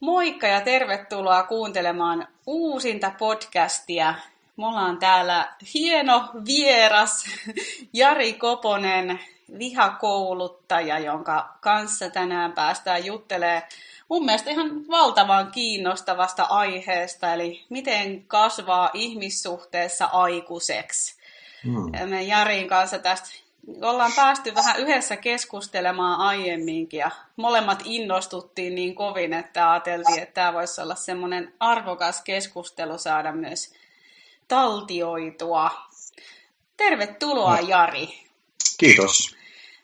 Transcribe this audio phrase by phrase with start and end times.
[0.00, 4.14] Moikka ja tervetuloa kuuntelemaan uusinta podcastia.
[4.56, 7.24] Me ollaan täällä hieno vieras
[7.92, 9.20] Jari Koponen,
[9.58, 13.62] vihakouluttaja, jonka kanssa tänään päästään juttelemaan
[14.08, 21.14] mun mielestä ihan valtavan kiinnostavasta aiheesta, eli miten kasvaa ihmissuhteessa aikuiseksi.
[21.64, 22.08] Hmm.
[22.08, 23.28] Me Jarin kanssa tästä
[23.82, 30.52] ollaan päästy vähän yhdessä keskustelemaan aiemminkin ja molemmat innostuttiin niin kovin, että ajateltiin, että tämä
[30.52, 33.72] voisi olla semmoinen arvokas keskustelu saada myös
[34.48, 35.70] taltioitua.
[36.76, 37.68] Tervetuloa no.
[37.68, 38.08] Jari.
[38.78, 39.36] Kiitos.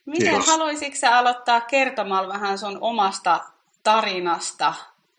[0.06, 0.46] Miten Kiitos.
[0.46, 3.40] haluaisitko aloittaa kertomalla vähän sun omasta
[3.84, 4.74] tarinasta,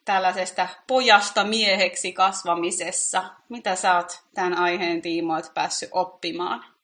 [0.06, 3.24] tällaisesta pojasta mieheksi kasvamisessa?
[3.50, 6.77] Mitä sä oot tämän aiheen tiimoilta päässyt oppimaan?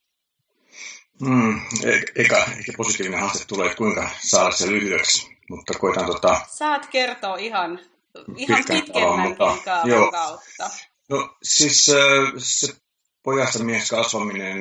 [1.22, 1.62] Mm,
[2.16, 6.42] eka, ehkä positiivinen haaste tulee, että kuinka saada se lyhyeksi, mutta koitan tota...
[6.48, 7.80] Saat kertoa ihan,
[8.38, 10.70] ihan pitkemmänkin kaavan kautta.
[11.10, 11.86] No siis
[12.38, 12.74] se
[13.24, 14.60] pojasta mies kasvaminen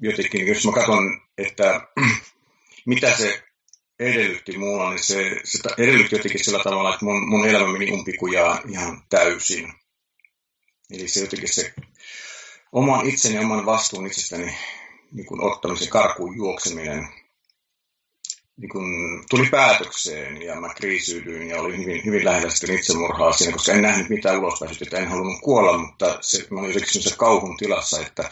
[0.00, 1.80] jotenkin, jos mä katson, että
[2.86, 3.42] mitä se
[4.00, 8.60] edellytti mulla, niin se, se edellytti jotenkin sillä tavalla, että mun, mun elämä meni umpikujaa
[8.70, 9.72] ihan täysin.
[10.90, 11.74] Eli se jotenkin se
[12.72, 14.56] oman itseni, oman vastuun itsestäni
[15.12, 17.08] niin kuin ottamisen karkuun juokseminen
[18.56, 18.84] niin kuin
[19.30, 23.82] tuli päätökseen ja mä kriisyydyin ja olin hyvin, hyvin lähellä sitten itsemurhaa siinä, koska en
[23.82, 24.40] nähnyt mitään
[24.82, 28.30] että en halunnut kuolla, mutta se, mä olin jotenkin se kauhun tilassa, että,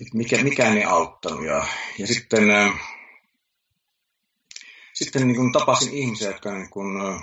[0.00, 1.44] että mikä, mikään ei auttanut.
[1.44, 1.66] Ja,
[1.98, 2.72] ja sitten, äh,
[4.92, 7.22] sitten niin kuin tapasin ihmisiä, jotka niin kuin, äh,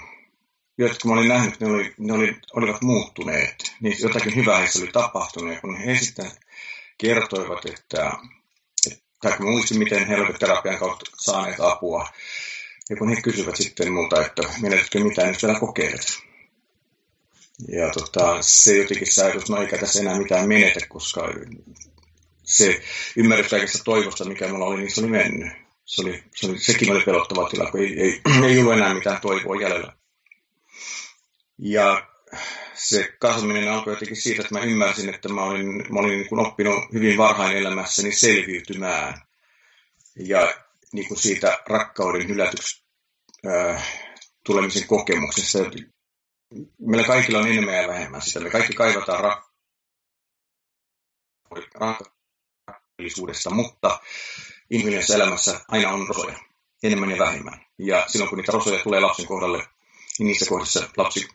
[0.77, 3.73] jotka mä olin nähnyt, ne, oli, ne oli, olivat muuttuneet.
[3.81, 5.53] Niin jotakin hyvää heissä oli tapahtunut.
[5.53, 6.31] Ja kun he sitten
[7.01, 8.11] kertoivat, että,
[9.21, 12.07] tai kun muistin, miten he olivat terapian kautta saaneet apua,
[12.89, 16.19] ja kun he kysyvät sitten multa, että menetytkö mitään, niin vielä kokeilet.
[17.67, 21.33] Ja tota, se jotenkin se ajatus, no eikä tässä enää mitään menetä, koska
[22.43, 22.81] se
[23.15, 25.51] ymmärrys kaikesta toivosta, mikä mulla oli, niin se oli mennyt.
[25.85, 29.21] Se oli, se oli, sekin oli pelottava tila, kun ei, ei, ei ollut enää mitään
[29.21, 29.93] toivoa jäljellä.
[31.57, 32.10] Ja
[32.73, 36.47] se kasvaminen alkoi jotenkin siitä, että mä ymmärsin, että mä olin, mä olin niin kuin
[36.47, 39.21] oppinut hyvin varhain elämässäni selviytymään.
[40.15, 40.53] Ja
[40.93, 42.83] niin kuin siitä rakkauden hylätyksi
[43.47, 43.87] äh,
[44.45, 45.59] tulemisen kokemuksessa.
[46.79, 48.39] Meillä kaikilla on enemmän ja vähemmän sitä.
[48.39, 49.37] Me kaikki kaivataan
[51.73, 53.99] rakkaudesta, mutta
[54.69, 56.39] inhimillisessä elämässä aina on rosoja,
[56.83, 57.65] enemmän ja vähemmän.
[57.77, 59.67] Ja silloin kun niitä rosoja tulee lapsen kohdalle,
[60.19, 61.27] niin niissä kohdissa lapsi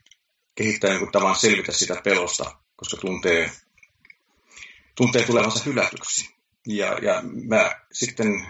[0.56, 3.50] kehittää jonkun tavan selvitä sitä pelosta, koska tuntee,
[4.94, 6.30] tuntee tulevansa hylätyksi.
[6.66, 8.46] Ja, ja mä sitten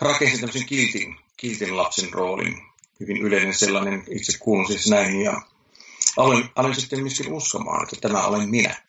[0.00, 2.62] rakensin tämmöisen kiltin, kiltin lapsen roolin,
[3.00, 5.42] hyvin yleinen sellainen, itse kuulun siis näihin, ja
[6.16, 8.86] aloin, aloin sitten myöskin uskomaan, että tämä olen minä.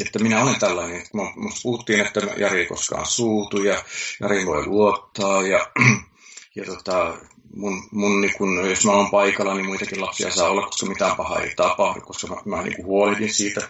[0.00, 3.84] Että minä olen tällainen, että minusta puhuttiin, että Jari ei koskaan suutu ja
[4.20, 5.70] Jari voi luottaa ja,
[6.54, 7.18] ja tota,
[7.54, 11.16] mun, mun niin kun, jos mä oon paikalla, niin muitakin lapsia saa olla, koska mitään
[11.16, 13.68] pahaa ei tapahdu, koska mä, mä niin huolidin siitä.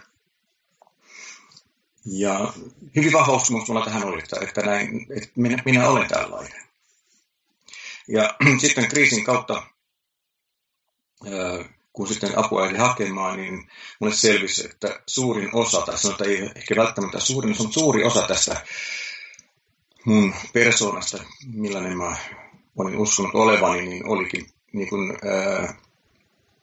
[2.05, 2.53] Ja
[2.95, 6.63] hyvin vahva uskomus mulla tähän oli, että, että, näin, että minä, minä olen tällainen.
[8.07, 9.63] Ja sitten kriisin kautta,
[11.93, 16.75] kun sitten apua ei hakemaan, niin mulle selvisi, että suurin osa, tai sanotaan ei ehkä
[16.75, 18.65] välttämättä suurin mutta suuri osa tästä
[20.05, 21.23] mun persoonasta,
[21.53, 22.15] millainen mä
[22.77, 25.75] olin uskonut olevani, niin olikin niin kuin, ää,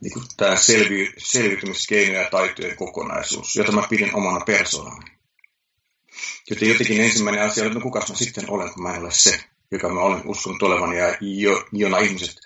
[0.00, 5.12] niin kuin tämä selvi, selviytymiskeinoja ja taitojen kokonaisuus, jota mä pidin omana persoonani.
[6.50, 9.12] Joten jotenkin ensimmäinen asia oli, että no kuka mä sitten olen, kun mä en ole
[9.12, 12.36] se, joka mä olen uskonut olevani ja jo, jona ihmiset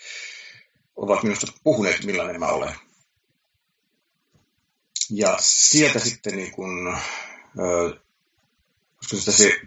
[0.97, 2.75] ovat minusta puhuneet, millainen mä olen.
[5.10, 8.00] Ja sieltä sitten niin kuin, äh,
[8.97, 9.60] koska se,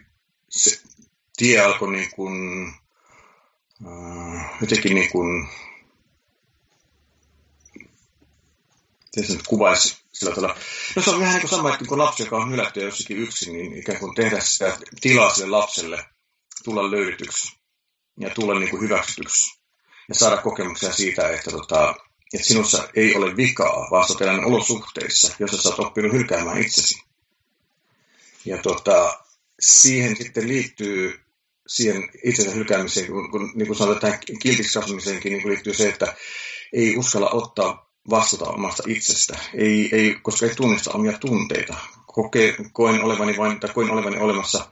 [0.50, 0.82] se
[1.38, 2.79] tie alkoi niin kuin, äh,
[4.62, 5.48] jotenkin niin kuin,
[9.04, 10.56] miten se nyt kuvaisi sillä tavalla.
[10.96, 13.54] No se on vähän niin kuin sama, että kun lapsi, joka on hylätty jossakin yksin,
[13.54, 16.06] niin ikään kuin tehdä sitä tilaa sille lapselle
[16.64, 17.58] tulla löydytyksi
[18.20, 19.60] ja tulla niin kuin hyväksytyksi
[20.10, 21.96] ja saada kokemuksia siitä, että, tota,
[22.34, 27.04] että sinussa ei ole vikaa, vaan sä oot olosuhteissa, jossa sä oot oppinut hylkäämään itsesi.
[28.46, 29.20] Ja tota,
[29.60, 31.20] siihen sitten liittyy
[31.70, 36.16] siihen itsensä hylkäämiseen, kun, kun niin kuin sanotaan, tähän kiltiksi kasvamiseenkin niin liittyy se, että
[36.74, 41.76] ei uskalla ottaa vastuuta omasta itsestä, ei, ei, koska ei tunnista omia tunteita.
[42.08, 44.66] Koke, koen, olevani vain, tai koen olevani olemassa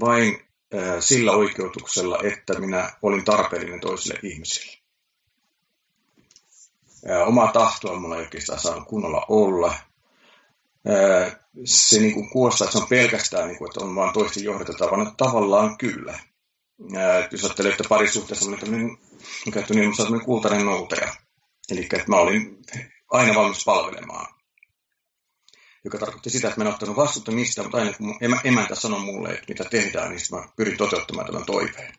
[0.00, 0.42] vain
[0.74, 4.80] äh, sillä oikeutuksella, että minä olin tarpeellinen toisille ihmisille.
[7.26, 9.74] Omaa tahtoa mulla ei oikeastaan saanut kunnolla olla.
[11.64, 14.90] Se niin kuin kuulostaa, että se on pelkästään, niin kuin, että on vain toisten johdettava,
[14.90, 16.18] vaan tavallaan kyllä.
[17.68, 18.98] Että parisuhteessa oli tämmöinen,
[19.44, 21.14] käytetty niin, että kultainen noutaja.
[21.70, 22.58] Eli että mä olin
[23.10, 24.34] aina valmis palvelemaan.
[25.84, 29.28] Joka tarkoitti sitä, että mä en ottanut vastuuta mistään, mutta aina kun emäntä sanoi mulle,
[29.28, 31.94] että mitä tehdään, niin mä pyrin toteuttamaan tämän toiveen.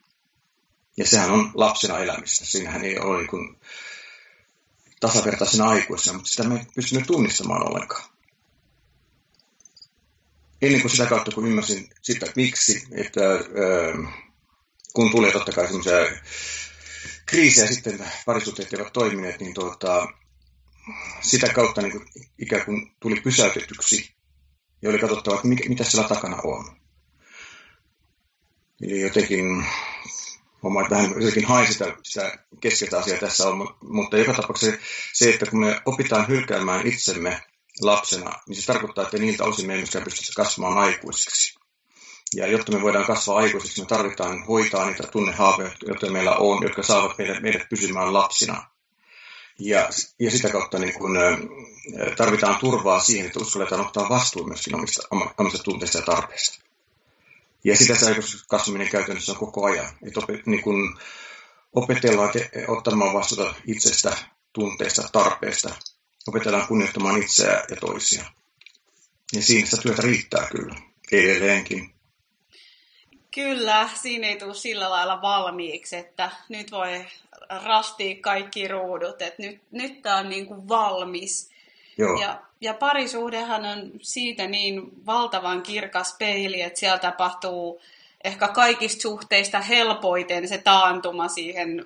[0.98, 2.46] Ja sehän on lapsena elämistä.
[2.46, 3.58] Siinähän ei ole niin
[5.00, 8.04] tasavertaisena aikuisena, mutta sitä me ei pystynyt tunnistamaan ollenkaan.
[10.62, 14.31] Ennen kuin sitä kautta, kun ymmärsin sitä, että miksi, että äh,
[14.94, 15.98] kun tulee totta kai semmoisia
[17.26, 20.08] kriisejä sitten parisuhteet eivät toimineet, niin tuota,
[21.22, 22.06] sitä kautta niin kuin,
[22.40, 24.16] ikään kuin tuli pysäytetyksi
[24.82, 26.82] ja oli katsottava, että mikä, mitä siellä takana on.
[28.82, 29.66] Eli jotenkin
[30.64, 34.78] homma, että vähän jotenkin hain sitä, sitä keskeistä asiaa tässä on, mutta joka tapauksessa
[35.14, 37.42] se, että kun me opitaan hylkäämään itsemme
[37.82, 41.61] lapsena, niin se tarkoittaa, että niiltä osin me ei myöskään pysty kasvamaan aikuisiksi.
[42.36, 46.84] Ja jotta me voidaan kasvaa aikuisiksi, me tarvitaan hoitaa niitä tunnehaaveja, joita meillä on, jotka
[46.84, 48.72] saavat meidät, meidät pysymään lapsina.
[49.60, 49.90] Ja,
[50.20, 51.18] ja sitä kautta niin kun,
[52.18, 55.02] tarvitaan turvaa siihen, että uskalletaan ottaa vastuun myöskin omista,
[55.38, 56.64] omista tunteista ja tarpeista.
[57.64, 58.16] Ja sitä se
[58.48, 59.90] kasvaminen käytännössä on koko ajan.
[60.08, 61.00] Että opet, niin kun
[61.74, 64.18] opetellaan te, ottamaan vastuuta itsestä,
[64.54, 65.76] tunteista, tarpeista.
[66.28, 68.26] Opetellaan kunnioittamaan itseä ja toisia.
[69.34, 70.76] Ja siinä sitä työtä riittää kyllä,
[71.12, 71.91] edelleenkin.
[73.36, 77.06] Kyllä, siinä ei tule sillä lailla valmiiksi, että nyt voi
[77.66, 81.50] rastia kaikki ruudut, että nyt, nyt tämä on niin kuin valmis.
[81.98, 82.22] Joo.
[82.22, 87.82] Ja, ja parisuhdehan on siitä niin valtavan kirkas peili, että siellä tapahtuu
[88.24, 91.86] ehkä kaikista suhteista helpoiten se taantuma siihen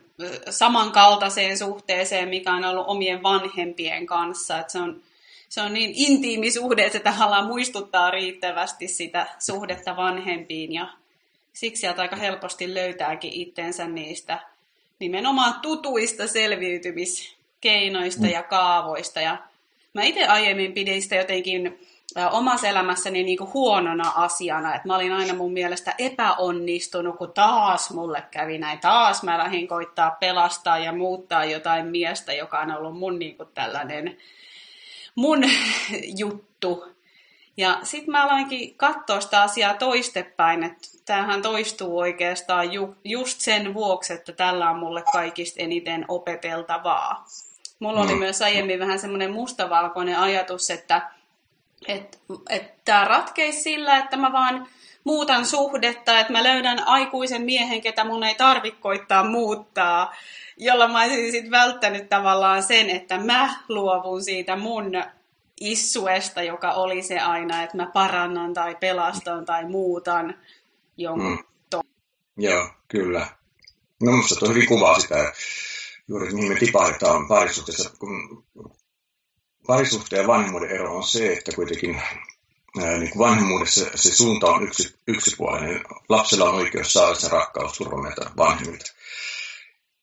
[0.50, 4.60] samankaltaiseen suhteeseen, mikä on ollut omien vanhempien kanssa.
[4.60, 5.02] Että se, on,
[5.50, 10.88] se on niin intiimi suhde, että se tavallaan muistuttaa riittävästi sitä suhdetta vanhempiin ja
[11.56, 14.40] siksi sieltä aika helposti löytääkin itsensä niistä
[15.00, 18.30] nimenomaan tutuista selviytymiskeinoista mm.
[18.30, 19.22] ja kaavoista.
[19.22, 19.38] Ja
[19.94, 21.80] mä itse aiemmin pidin sitä jotenkin
[22.32, 27.92] omassa elämässäni niin kuin huonona asiana, että mä olin aina mun mielestä epäonnistunut, kun taas
[27.92, 32.98] mulle kävi näin, taas mä lähdin koittaa pelastaa ja muuttaa jotain miestä, joka on ollut
[32.98, 34.18] mun niin kuin tällainen
[35.16, 35.44] mun
[36.20, 36.95] juttu.
[37.58, 43.74] Ja sitten mä aloinkin katsoa sitä asiaa toistepäin, että tämähän toistuu oikeastaan ju, just sen
[43.74, 47.26] vuoksi, että tällä on mulle kaikista eniten opeteltavaa.
[47.80, 48.20] Mulla oli mm.
[48.20, 51.12] myös aiemmin vähän semmoinen mustavalkoinen ajatus, että
[51.88, 52.18] että
[52.50, 54.68] et tämä ratkeisi sillä, että mä vaan
[55.04, 60.16] muutan suhdetta, että mä löydän aikuisen miehen, ketä mun ei tarvitse koittaa muuttaa,
[60.58, 64.92] jolla mä olisin sitten välttänyt tavallaan sen, että mä luovun siitä mun
[65.62, 70.36] issuesta, joka oli se aina, että mä parannan tai pelastan tai muutan
[70.98, 71.38] jonkun mm.
[72.38, 73.28] Joo, kyllä.
[74.04, 75.34] No minusta tuo hyvin kuvaa sitä,
[76.08, 78.44] juuri mihin me tipahdetaan parisuhteessa, kun
[79.68, 82.02] parisuhteen ja vanhemmuuden ero on se, että kuitenkin
[82.84, 85.84] ää, niin kuin vanhemmuudessa se suunta on yksi, yksipuolinen.
[86.10, 88.94] Lapsella on oikeus saada se rakkaus turvamilta vanhemmilta.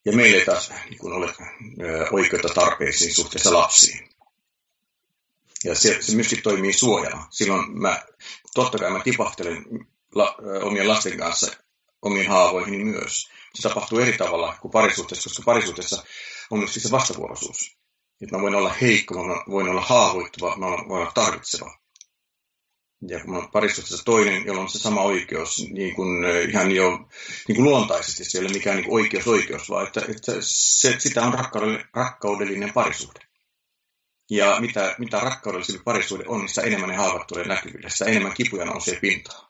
[0.05, 4.09] Ja meillä ei taas niin kuin ole ää, oikeutta tarpeisiin suhteessa lapsiin.
[5.65, 7.27] Ja se, se myöskin toimii suojana.
[7.31, 8.03] Silloin mä,
[8.55, 9.65] totta kai mä tipahtelen
[10.15, 11.53] la, omien lasten kanssa
[12.03, 13.31] omiin haavoihin myös.
[13.55, 16.05] Se tapahtuu eri tavalla kuin parisuhteessa, koska parisuhteessa
[16.51, 17.77] on myös se vastavuoroisuus.
[18.21, 21.79] Että mä voin olla heikko, mä voin olla haavoittuva, mä voin olla tarvitseva.
[23.09, 27.09] Ja kun mä olen parisuhteessa toinen, jolla on se sama oikeus niin kuin ihan jo
[27.49, 30.95] niin kuin luontaisesti, se ei ole mikään niin kuin oikeus oikeus, vaan että, että se,
[30.99, 33.21] sitä on rakkaudellinen, rakkaudellinen parisuhde.
[34.33, 38.99] Ja mitä, mitä rakkaudellisempi parisuhde on, sitä enemmän ne haavat tulee näkyvyydessä, enemmän kipuja nousee
[39.01, 39.47] pintaan.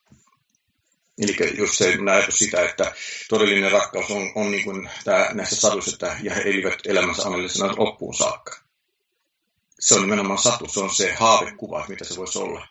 [1.19, 2.93] Eli just se ajatus sitä, että
[3.29, 7.75] todellinen rakkaus on, on niin kuin tämä, näissä saduissa, että ja he elivät elämänsä onnellisena
[7.77, 8.57] loppuun saakka.
[9.81, 12.69] Se on nimenomaan satu, se on se haavekuva, että mitä se voisi olla.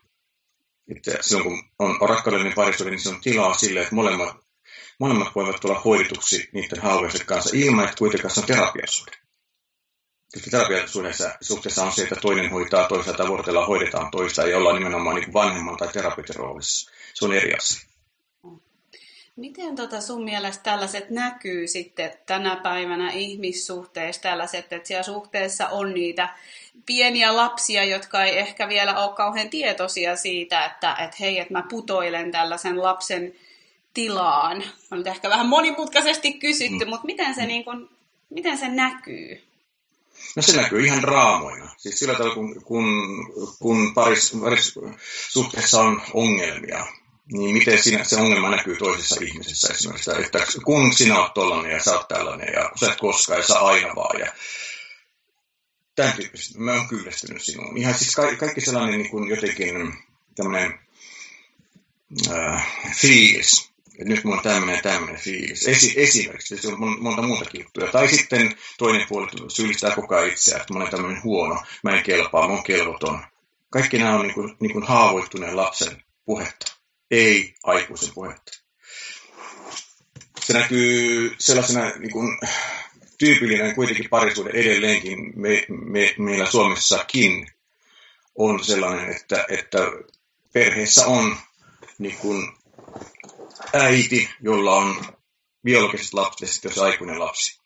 [0.96, 4.36] Että silloin kun on, rakkaudellinen parisuhde, niin se on tilaa sille, että molemmat,
[5.00, 9.22] molemmat voivat tulla hoidetuksi niiden haavojen kanssa ilman, että kuitenkaan se on terapiasuhde.
[10.34, 15.16] Koska terapiasuhteessa suhteessa on se, että toinen hoitaa toisaalta vuorotella hoidetaan toista ja ollaan nimenomaan
[15.16, 16.92] niin vanhemman tai terapeutin roolissa.
[17.14, 17.92] Se on eri asia.
[19.36, 25.94] Miten tota sun mielestä tällaiset näkyy sitten tänä päivänä ihmissuhteissa, tällaiset, että siellä suhteessa on
[25.94, 26.30] niitä
[26.86, 31.64] pieniä lapsia, jotka ei ehkä vielä ole kauhean tietoisia siitä, että, että hei, että mä
[31.70, 33.34] putoilen tällaisen lapsen
[33.94, 34.64] tilaan.
[34.92, 36.90] On nyt ehkä vähän monimutkaisesti kysytty, mm.
[36.90, 37.90] mutta miten se, niin kun,
[38.30, 39.51] miten se näkyy?
[40.36, 41.76] No se näkyy ihan draamoina.
[41.78, 42.86] Siis sillä tavalla, kun, kun,
[43.60, 44.80] kun paris, paris
[45.30, 46.88] suhteessa on ongelmia,
[47.32, 51.84] niin miten sinä, se ongelma näkyy toisessa ihmisessä esimerkiksi, että kun sinä olet tollainen ja
[51.84, 54.34] sä oot tällainen ja sä et koskaan ja sä aina vaan ja
[55.96, 56.60] tämän tyyppistä.
[56.60, 57.78] Mä oon kyllästynyt sinuun.
[57.78, 59.94] Ihan siis ka- kaikki sellainen niin kuin jotenkin
[60.36, 60.80] tämmöinen
[62.32, 63.71] äh, fiilis.
[64.02, 65.68] Et nyt mulla on tämmöinen tämmöinen fiilis.
[65.68, 67.92] Esi- esimerkiksi, se on monta muutakin juttuja.
[67.92, 72.04] Tai sitten toinen puoli syyllistää koko ajan itseään, että mä olen tämmöinen huono, mä en
[72.04, 73.20] kelpaa, mä oon kelvoton.
[73.70, 76.74] Kaikki nämä on niin kuin, niin kuin haavoittuneen lapsen puhetta,
[77.12, 78.52] ei aikuisen puhetta.
[80.46, 82.38] Se näkyy sellaisena niin kuin,
[83.18, 87.48] tyypillinen kuitenkin parisuuden edelleenkin me, me, meillä Suomessakin
[88.36, 89.80] on sellainen, että, että
[90.54, 91.38] perheessä on
[92.00, 92.54] niin kuin
[93.74, 95.06] äiti, jolla on
[95.64, 97.62] biologiset lapset ja sitten se aikuinen lapsi.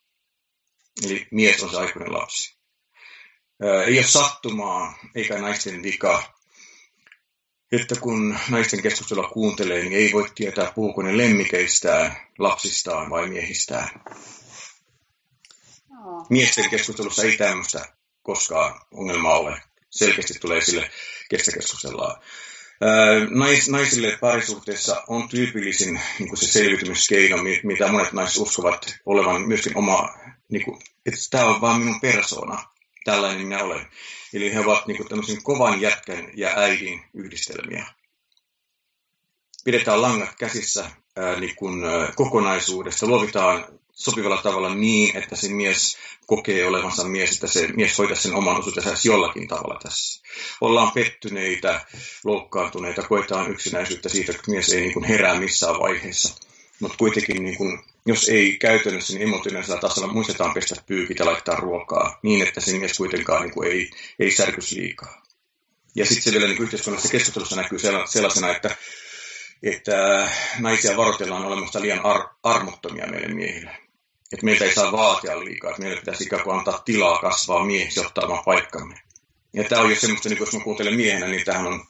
[1.05, 2.55] Eli mies on se aikuinen lapsi.
[3.87, 6.33] Ei ole sattumaa eikä naisten vika,
[7.71, 13.89] että kun naisten keskustelua kuuntelee, niin ei voi tietää, puhuuko ne lemmikeistään, lapsistaan vai miehistään
[16.29, 17.85] miesten keskustelussa ei tämmöistä
[18.23, 19.61] koskaan ongelmaa ole.
[19.89, 20.91] Selkeästi tulee sille,
[21.29, 22.21] kestä keskustellaan.
[23.29, 29.77] Nais, naisille parisuhteessa on tyypillisin niin kuin se selviytymiskeino, mitä monet naiset uskovat olevan myöskin
[29.77, 30.13] oma,
[30.49, 32.63] niin kuin, että tämä on vain minun persona,
[33.03, 33.87] tällainen minä olen.
[34.33, 37.85] Eli he ovat niin kuin, tämmöisen kovan jätkän ja äidin yhdistelmiä.
[39.63, 45.97] Pidetään langat käsissä ää, niin kuin, ää, kokonaisuudesta, luovitaan sopivalla tavalla niin, että se mies
[46.25, 50.21] kokee olevansa mies, että se mies hoitaa sen oman osuutensa jollakin tavalla tässä.
[50.61, 51.85] Ollaan pettyneitä,
[52.23, 56.35] loukkaantuneita, koetaan yksinäisyyttä siitä, että mies ei niin kuin herää missään vaiheessa.
[56.79, 61.55] Mutta kuitenkin, niin kun, jos ei käytännössä niin emotionaalisella tasolla muistetaan pestä pyykit ja laittaa
[61.55, 65.25] ruokaa niin, että se mies kuitenkaan niin kuin ei, ei särkys liikaa.
[65.95, 68.75] Ja sitten se vielä niin yhteiskunnallisessa keskustelussa näkyy sellaisena, että,
[69.65, 70.29] että
[70.59, 73.85] naisia varoitellaan olemasta liian ar- armottomia meille miehille
[74.33, 77.99] että meiltä ei saa vaatia liikaa, että meille pitäisi ikään kuin antaa tilaa kasvaa miehiksi
[77.99, 78.95] ottamaan paikkamme.
[79.53, 81.85] Ja tämä on jo semmoista, niin kun mä kuuntelen miehenä, niin tämähän on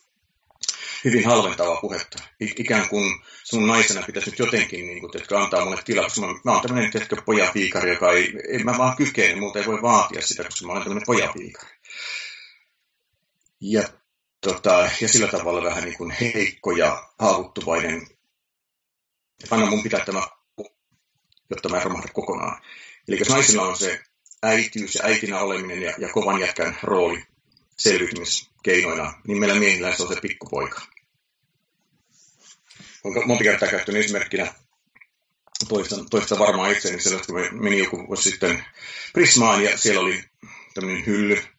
[1.06, 2.24] hyvin halventavaa puhetta.
[2.40, 6.28] Ikään kuin sun naisena pitäisi nyt jotenkin niin kuin, että antaa mulle tilaa, koska mä,
[6.46, 10.22] mä oon tämmöinen teetkö, pojapiikari, joka ei, ei, mä vaan kykene, muuta ei voi vaatia
[10.22, 11.76] sitä, koska mä olen tämmöinen pojapiikari.
[13.62, 13.84] Ja,
[14.54, 18.08] tota, ja sillä tavalla vähän niin kuin heikko ja haavoittuvainen.
[19.52, 20.22] Anna mun pitää tämä
[21.50, 22.62] jotta mä en romahda kokonaan.
[23.08, 24.04] Eli jos naisilla on se
[24.44, 27.24] äitiys ja äitinä oleminen ja, ja kovan jätkän rooli
[27.78, 30.82] selviytymiskeinoina, niin meillä miehillä se on se pikkupoika.
[33.04, 34.54] Onko monta kertaa käyttänyt esimerkkinä
[35.68, 38.66] toista, toista varmaan itseäni sellaista, kun me meni joku vuosi sitten
[39.14, 40.24] Prismaan ja siellä oli
[40.74, 41.55] tämmöinen hylly.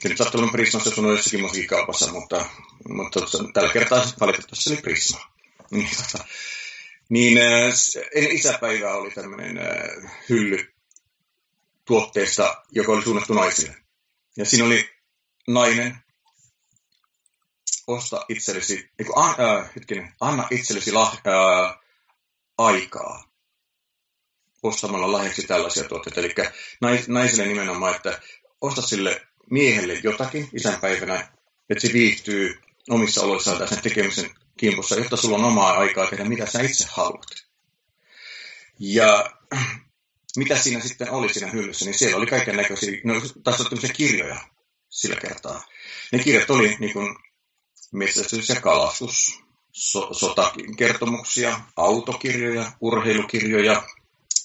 [0.00, 2.46] Se nyt saattaa olla Prismassa sun jossakin musiikkikaupassa, mutta,
[2.88, 3.20] mutta
[3.54, 5.20] tällä kertaa valitettavasti se oli Prisma.
[5.70, 6.24] Niin, tota,
[7.08, 7.74] niin äh,
[8.14, 10.74] ennen isäpäivää oli tämmöinen äh, hylly
[11.84, 13.76] tuotteesta, joka oli suunnattu naisille.
[14.36, 14.90] Ja siinä oli
[15.48, 15.98] nainen,
[17.86, 21.78] osta itsellesi, eiku, an, äh, hetkinen, anna itsellesi lah, äh,
[22.58, 23.34] aikaa
[24.62, 26.20] ostamalla lahjaksi tällaisia tuotteita.
[26.20, 26.34] Eli
[26.80, 28.20] nais, naisille nimenomaan, että
[28.60, 31.28] osta sille miehelle jotakin isänpäivänä,
[31.70, 32.54] että se viihtyy
[32.90, 37.26] omissa oloissaan tässä tekemisen kimpussa, jotta sulla on omaa aikaa tehdä mitä sä itse haluat.
[38.78, 39.30] Ja
[40.36, 44.40] mitä siinä sitten oli siinä hyllyssä, niin siellä oli kaiken näköisiä, no taas on kirjoja
[44.88, 45.62] sillä kertaa.
[46.12, 47.16] Ne kirjat oli niin kuin
[47.92, 49.40] metsästys ja kalastus,
[49.72, 53.82] so, sotakertomuksia, autokirjoja, urheilukirjoja,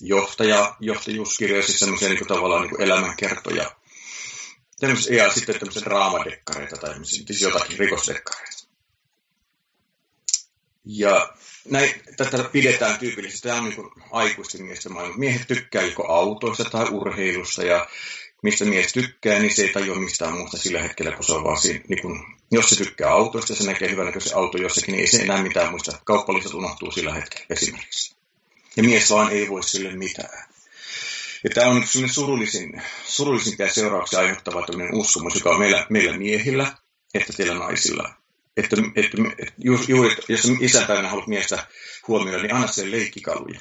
[0.01, 3.71] johtaja, johtajuuskirjoja, siis semmoisia niin tavallaan niin kuin elämänkertoja.
[4.79, 8.63] Tämmöisiä, ja sitten tämmöisiä draamadekkareita tai siis jotakin rikosdekkareita.
[10.85, 11.33] Ja
[11.69, 15.17] näin, tätä pidetään tyypillisesti, tämä on niin aikuisten miesten maailma.
[15.17, 17.87] Miehet tykkää joko autoista tai urheilusta ja
[18.43, 21.57] mistä mies tykkää, niin se ei tajua mistään muusta sillä hetkellä, kun se on vaan
[21.57, 25.21] siinä, niin kun, jos se tykkää autoista se näkee se auto jossakin, niin ei se
[25.21, 25.99] enää mitään muista.
[26.03, 28.15] Kauppalisat unohtuu sillä hetkellä esimerkiksi.
[28.77, 30.48] Ja mies vaan ei voi sille mitään.
[31.43, 36.77] Ja tämä on niin surullisin, surullisin seurauksia aiheuttava uskomus, joka on meillä, meillä miehillä,
[37.13, 38.19] että teillä naisilla
[38.59, 39.53] että, että, että
[39.87, 41.67] juuri, jos isänpäivänä haluat miestä
[42.07, 43.59] huomioida, niin anna sille leikkikaluja.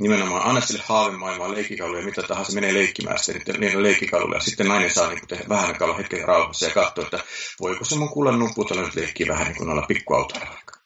[0.00, 4.36] Nimenomaan anna sille haavemaailmaan leikkikaluja, mitä tahansa menee leikkimään sitten niitä leikkikaluja.
[4.36, 7.24] Ja sitten nainen saa niin tehdä vähän aikaa hetken rauhassa ja katsoa, että
[7.60, 10.77] voiko se mun kullan nupputella nyt leikkiä vähän niin kuin noilla pikkuautoilla.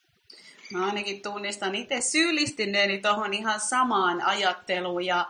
[0.73, 5.26] Mä ainakin tunnistan itse syyllistyneeni tuohon ihan samaan ajatteluun ja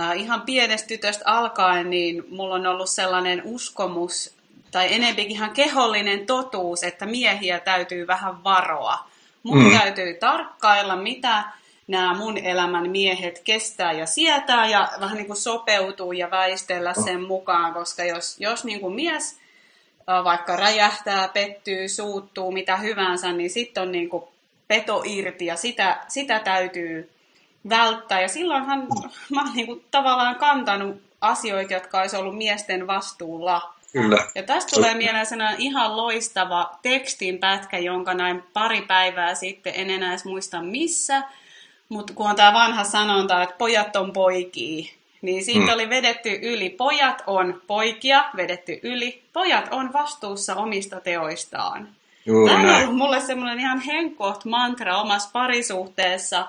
[0.00, 4.36] äh, ihan pienestä tytöstä alkaen, niin mulla on ollut sellainen uskomus,
[4.70, 8.98] tai enempikin ihan kehollinen totuus, että miehiä täytyy vähän varoa.
[9.42, 9.78] Mun mm.
[9.78, 11.44] täytyy tarkkailla, mitä
[11.86, 17.22] nämä mun elämän miehet kestää ja sietää ja vähän niin kuin sopeutuu ja väistellä sen
[17.22, 19.38] mukaan, koska jos, jos niin kuin mies
[20.24, 24.24] vaikka räjähtää, pettyy, suuttuu, mitä hyvänsä, niin sitten on niin kuin
[24.68, 27.10] peto irti ja sitä, sitä täytyy
[27.68, 28.20] välttää.
[28.20, 28.86] Ja silloinhan
[29.34, 33.74] mä oon niin kuin tavallaan kantanut asioita, jotka olisi ollut miesten vastuulla.
[33.92, 34.16] Kyllä.
[34.34, 39.90] Ja tästä tulee mieleen sellainen ihan loistava tekstin pätkä, jonka näin pari päivää sitten, en
[39.90, 41.22] enää edes muista missä,
[41.88, 44.92] mutta kun on tämä vanha sanonta, että pojat on poikia,
[45.22, 45.74] niin siitä hmm.
[45.74, 46.70] oli vedetty yli.
[46.70, 49.22] Pojat on poikia, vedetty yli.
[49.32, 51.88] Pojat on vastuussa omista teoistaan.
[52.26, 52.76] Juuri Tämä näin.
[52.76, 56.46] on ollut mulle semmoinen ihan henkoht mantra omassa parisuhteessa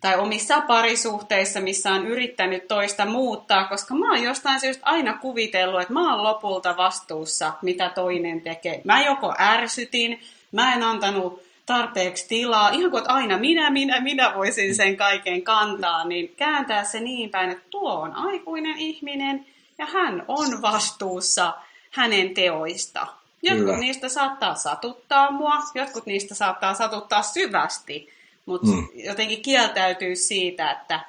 [0.00, 5.80] tai omissa parisuhteissa, missä on yrittänyt toista muuttaa, koska mä oon jostain syystä aina kuvitellut,
[5.80, 8.80] että mä oon lopulta vastuussa, mitä toinen tekee.
[8.84, 10.20] Mä joko ärsytin,
[10.52, 16.04] mä en antanut tarpeeksi tilaa, ihan kuin aina minä, minä, minä voisin sen kaiken kantaa,
[16.04, 19.46] niin kääntää se niin päin, että tuo on aikuinen ihminen
[19.78, 21.52] ja hän on vastuussa
[21.90, 23.06] hänen teoista.
[23.42, 23.78] Jotkut Kyllä.
[23.78, 28.08] niistä saattaa satuttaa mua, jotkut niistä saattaa satuttaa syvästi,
[28.46, 28.88] mutta Mm.
[28.94, 31.00] jotenkin kieltäytyy siitä, että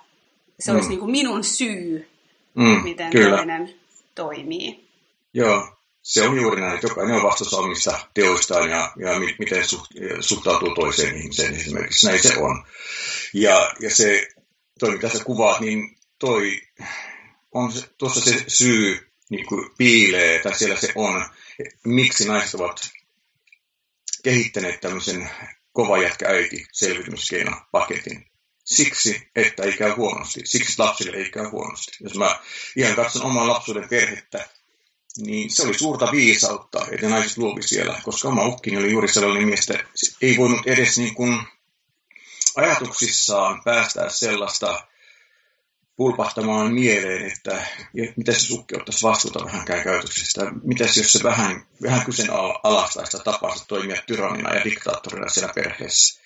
[0.59, 0.89] se olisi Mm.
[0.89, 2.09] niin kuin minun syy,
[2.55, 3.35] Mm, miten kyllä.
[3.37, 3.75] toinen
[4.15, 4.87] toimii.
[5.33, 5.67] Joo,
[6.01, 9.91] se on juuri näin, että jokainen on vastuussa omista teoistaan ja, ja mi, miten suht,
[10.19, 12.07] suhtautuu toiseen ihmiseen esimerkiksi.
[12.07, 12.63] Näin se on.
[13.33, 14.27] Ja, ja se,
[14.79, 16.61] toi mitä sä kuvaat, niin toi
[17.51, 21.25] on se, tuossa se syy niin kuin piilee, tai siellä se on,
[21.83, 22.89] miksi naiset ovat
[24.23, 25.29] kehittäneet tämmöisen
[25.73, 28.27] kova jätkä äiti selviytymiskeinopaketin.
[28.65, 30.41] Siksi, että ei käy huonosti.
[30.43, 31.91] Siksi lapsille ei käy huonosti.
[31.99, 32.39] Jos mä
[32.75, 34.49] ihan katson oman lapsuuden perhettä,
[35.17, 39.47] niin se oli suurta viisautta, että naiset luovi siellä, koska oma ukkini oli juuri sellainen
[39.47, 39.83] mies, että
[40.21, 41.41] ei voinut edes niin kuin
[42.55, 44.87] ajatuksissaan päästää sellaista
[45.97, 47.67] pulpahtamaan mieleen, että
[48.15, 50.41] mitä se ukki ottaisi vastuuta vähänkään käytöksestä.
[50.63, 56.21] Mitäs jos se vähän, vähän kyseenalaistaista tapansa toimia tyrannina ja diktaattorina siellä perheessä.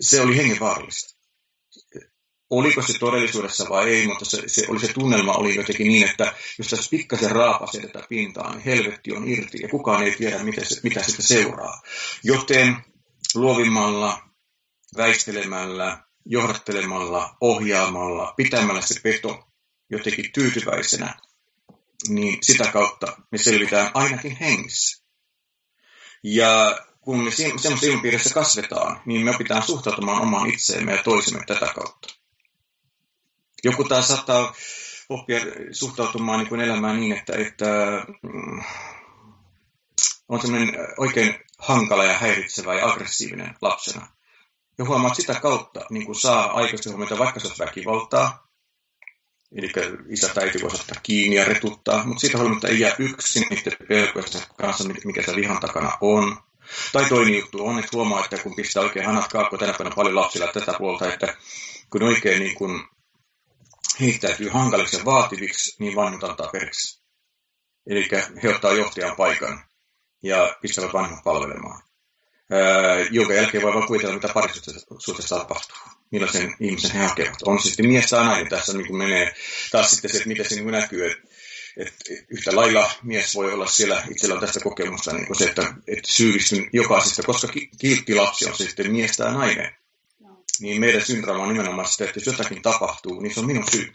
[0.00, 1.22] Se oli hengenvaarallista.
[2.50, 6.34] Oliko se todellisuudessa vai ei, mutta se, se, oli, se tunnelma oli jotenkin niin, että
[6.58, 10.64] jos tässä pikkasen raapasee tätä pintaa, niin helvetti on irti ja kukaan ei tiedä, mitä,
[10.64, 11.82] se, mitä sitä seuraa.
[12.24, 12.76] Joten
[13.34, 14.22] luovimmalla,
[14.96, 19.48] väistelemällä, johdattelemalla, ohjaamalla, pitämällä se peto
[19.90, 21.14] jotenkin tyytyväisenä,
[22.08, 25.02] niin sitä kautta me selvitään ainakin hengissä.
[26.24, 31.72] Ja kun me semmoisessa ilmapiirissä kasvetaan, niin me opitaan suhtautumaan omaan itseemme ja toisemme tätä
[31.74, 32.08] kautta.
[33.64, 34.54] Joku taas saattaa
[35.08, 35.40] oppia
[35.72, 37.66] suhtautumaan niin kuin elämään niin, että, että
[38.22, 38.62] mm,
[40.28, 44.06] on semmoinen oikein hankala ja häiritsevä ja aggressiivinen lapsena.
[44.82, 48.48] Ja huomaat sitä kautta, niin kuin saa aikaisesti huomioida, vaikka se väkivaltaa,
[49.56, 49.72] eli
[50.08, 53.72] isä tai äiti voisi ottaa kiinni ja retuttaa, mutta siitä huolimatta ei jää yksin niiden
[53.88, 56.36] pelkoista kanssa, mikä se vihan takana on.
[56.92, 60.14] Tai toinen juttu on, että huomaa, että kun pistää oikein hanat kaakko tänä päivänä paljon
[60.14, 61.36] lapsilla tätä puolta, että
[61.90, 62.88] kun oikein niin kun
[64.00, 67.02] heittäytyy hankaliksi ja vaativiksi, niin vanhemmat antaa periksi.
[67.86, 68.08] Eli
[68.42, 69.64] he ottaa johtajan paikan
[70.22, 71.91] ja pistävät vanhemmat palvelemaan.
[72.52, 75.76] Öö, jonka jälkeen voi vaan kuvitella, mitä parisuhteessa tapahtuu.
[76.10, 77.42] Millaisen ihmisen he hakevat.
[77.44, 78.48] On se sitten mies tai nainen.
[78.48, 79.34] Tässä niin menee
[79.70, 81.06] taas sitten se, että miten se niin näkyy.
[81.06, 81.28] Että,
[81.76, 86.12] että yhtä lailla mies voi olla siellä, itsellä on tästä kokemusta niin se, että, että
[86.12, 89.76] syyllistyn jokaisesta, koska kiltti lapsi on sitten mies tai nainen.
[90.60, 93.92] Niin meidän syndrooma on nimenomaan sitä, että jos jotakin tapahtuu, niin se on minun syy.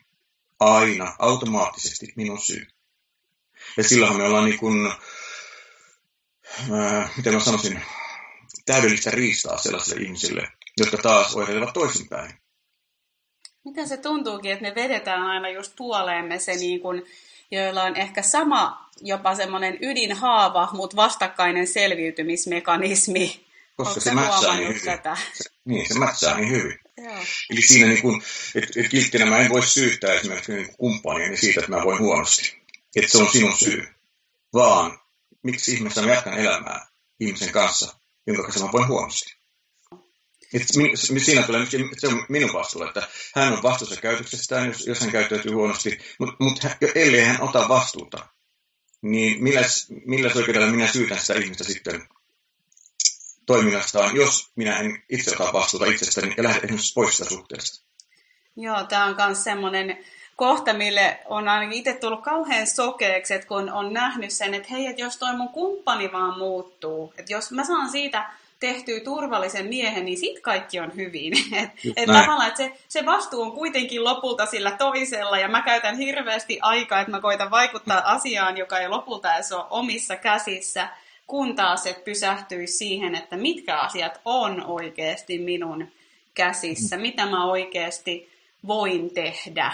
[0.60, 2.68] Aina, automaattisesti minun syy.
[3.78, 4.92] Ja silloinhan me ollaan niin kuin,
[6.72, 7.82] äh, miten mä sanoisin,
[8.68, 12.34] täydellistä riistaa sellaisille ihmisille, jotka taas oireilevat toisinpäin.
[13.66, 17.06] Miten se tuntuukin, että me vedetään aina just puoleemme se, niin kuin,
[17.52, 23.48] joilla on ehkä sama jopa semmoinen ydinhaava, mutta vastakkainen selviytymismekanismi.
[23.76, 24.82] Koska Oletko se sä mätsää niin hyvin.
[24.86, 25.18] tätä?
[25.34, 26.80] Se, niin, se mätsää niin hyvin.
[26.98, 27.18] Joo.
[27.50, 28.22] Eli siinä, niin kun,
[28.56, 32.62] että et kilttinä mä en voi syyttää esimerkiksi niin kumppaniani siitä, että mä voin huonosti.
[32.96, 33.88] Että se on sinun syy.
[34.54, 35.00] Vaan
[35.44, 36.88] miksi ihmeessä mä jatkan elämää
[37.20, 39.38] ihmisen kanssa, jonka kanssa mä voin huonosti.
[40.76, 45.12] Min, siinä tulee, se on minun vastuulla, että hän on vastuussa käytöksestään, jos, jos hän
[45.12, 46.60] käyttäytyy huonosti, mutta mut,
[46.96, 48.28] ellei hän ota vastuuta,
[49.02, 52.08] niin milläs, milläs oikeudella minä syytän sitä ihmistä sitten
[53.46, 57.88] toiminnastaan, jos minä en itse ota vastuuta itsestäni ja lähde esimerkiksi pois sitä suhteesta.
[58.56, 60.06] Joo, tämä on myös semmoinen
[60.38, 64.88] kohta, mille on ainakin itse tullut kauhean sokeeksi, että kun on nähnyt sen, että hei,
[64.88, 70.06] että jos toi mun kumppani vaan muuttuu, että jos mä saan siitä tehtyä turvallisen miehen,
[70.06, 71.34] niin sit kaikki on hyvin.
[71.64, 75.98] Et, et tavallaan, että se, se vastuu on kuitenkin lopulta sillä toisella, ja mä käytän
[75.98, 80.90] hirveästi aikaa, että mä koitan vaikuttaa asiaan, joka ei lopulta edes ole omissa käsissä,
[81.28, 85.88] kun taas et pysähtyisi siihen, että mitkä asiat on oikeasti minun
[86.34, 88.30] käsissä, mitä mä oikeasti
[88.68, 89.72] voin tehdä.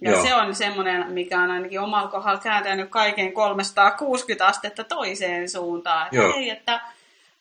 [0.00, 0.22] Ja Joo.
[0.22, 6.06] se on semmoinen, mikä on ainakin omalla kohdalla kääntänyt kaiken 360 astetta toiseen suuntaan.
[6.06, 6.80] Että ei, että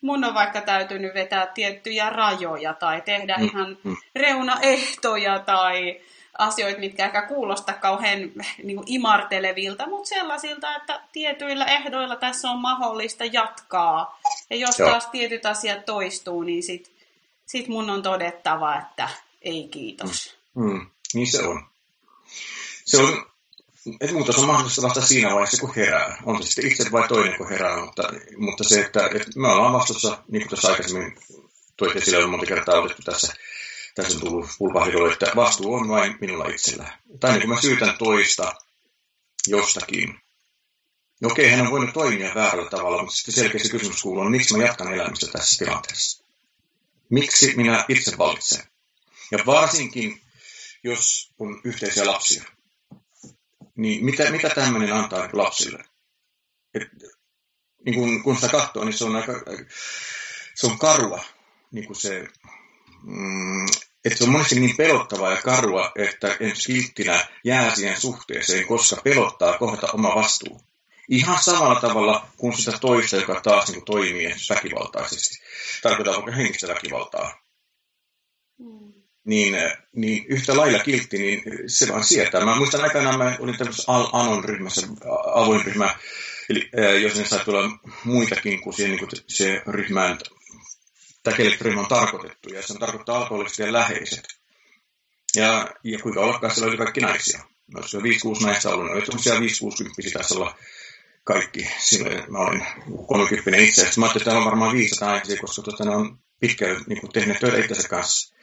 [0.01, 3.43] mun on vaikka täytynyt vetää tiettyjä rajoja tai tehdä mm.
[3.43, 3.95] ihan mm.
[4.15, 6.01] reunaehtoja tai
[6.37, 8.19] asioita, mitkä ehkä kuulostaa kauhean
[8.63, 14.19] niin kuin imartelevilta, mutta sellaisilta, että tietyillä ehdoilla tässä on mahdollista jatkaa.
[14.49, 14.89] Ja jos Joo.
[14.89, 16.91] taas tietyt asiat toistuu, niin sit,
[17.45, 19.09] sit mun on todettava, että
[19.41, 20.37] ei kiitos.
[20.55, 20.71] Mm.
[20.71, 20.87] Mm.
[21.13, 21.74] Niin se on.
[22.85, 23.25] Se on
[24.13, 26.17] muutos on mahdollista vasta siinä vaiheessa, kun herää.
[26.25, 28.03] On se sitten itse vai toinen, kun herää, mutta,
[28.37, 31.17] mutta se, että, että me ollaan vastuussa, niin kuin tuossa aikaisemmin
[31.77, 33.33] toit esille, on monta kertaa otettu tässä,
[33.95, 36.99] tässä on tullut pulpahdidolle, että vastuu on vain minulla itsellä.
[37.19, 38.55] Tai niin kuin mä syytän toista
[39.47, 40.19] jostakin.
[41.21, 44.57] No okei, hän on voinut toimia väärällä tavalla, mutta sitten selkeästi kysymys kuuluu, on, miksi
[44.57, 46.25] mä jatkan elämistä tässä tilanteessa?
[47.09, 48.63] Miksi minä itse valitsen?
[49.31, 50.21] Ja varsinkin,
[50.85, 52.43] jos on yhteisiä lapsia
[53.75, 55.85] niin mitä, mitä tämmöinen antaa lapsille?
[56.73, 56.83] Et,
[57.85, 59.33] niin kun, kun sitä katsoo, niin se on aika,
[60.55, 61.23] se on karua,
[61.71, 62.27] niin kuin se,
[63.03, 63.65] mm,
[64.05, 69.01] että se on monesti niin pelottavaa ja karua, että ensi kilttinä jää siihen suhteeseen, koska
[69.03, 70.61] pelottaa kohdata oma vastuu.
[71.09, 75.43] Ihan samalla tavalla kuin sitä toista, joka taas niin kuin toimii väkivaltaisesti.
[75.81, 77.41] Tarkoittaa vaikka henkistä väkivaltaa.
[78.57, 78.94] Mm
[79.25, 79.55] niin,
[79.95, 82.45] niin yhtä lailla kiltti, niin se vaan sietää.
[82.45, 84.87] Mä muistan aikanaan, mä olin tämmöisessä Anon ryhmässä,
[85.33, 85.95] avoin ryhmä,
[86.49, 86.69] eli
[87.01, 90.17] jos ne saa tulla muitakin kuin siihen, niin kuin se ryhmään,
[91.37, 94.27] kelle ryhmä on tarkoitettu, ja se on tarkoittaa alkoholiset ja läheiset.
[95.35, 97.39] Ja, ja kuinka ollakaan siellä oli kaikki naisia.
[97.67, 98.07] No, se on 5-6
[98.45, 100.57] naista ollut, oli tämmöisiä 5-60 taisi olla
[101.23, 101.67] kaikki.
[101.79, 102.65] Silloin mä olin
[103.07, 103.81] 30 itse.
[103.81, 107.39] Mä ajattelin, että täällä on varmaan 500 naisia, koska tuota, ne on pitkään niin tehneet
[107.39, 108.34] töitä itsensä kanssa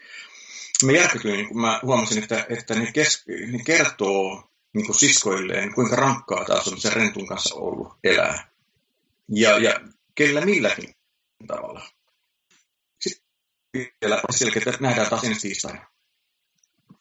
[0.87, 5.97] mä järkytyin, kun mä huomasin, että, että ne, kes, ne kertoo niin kuin siskoilleen, kuinka
[5.97, 8.51] rankkaa taas on sen rentun kanssa ollut elää.
[9.29, 9.81] Ja, ja
[10.15, 10.95] kellä milläkin
[11.47, 11.87] tavalla.
[13.01, 13.27] Sitten
[13.75, 15.87] vielä selkeä, että nähdään taas ensi tiistaina.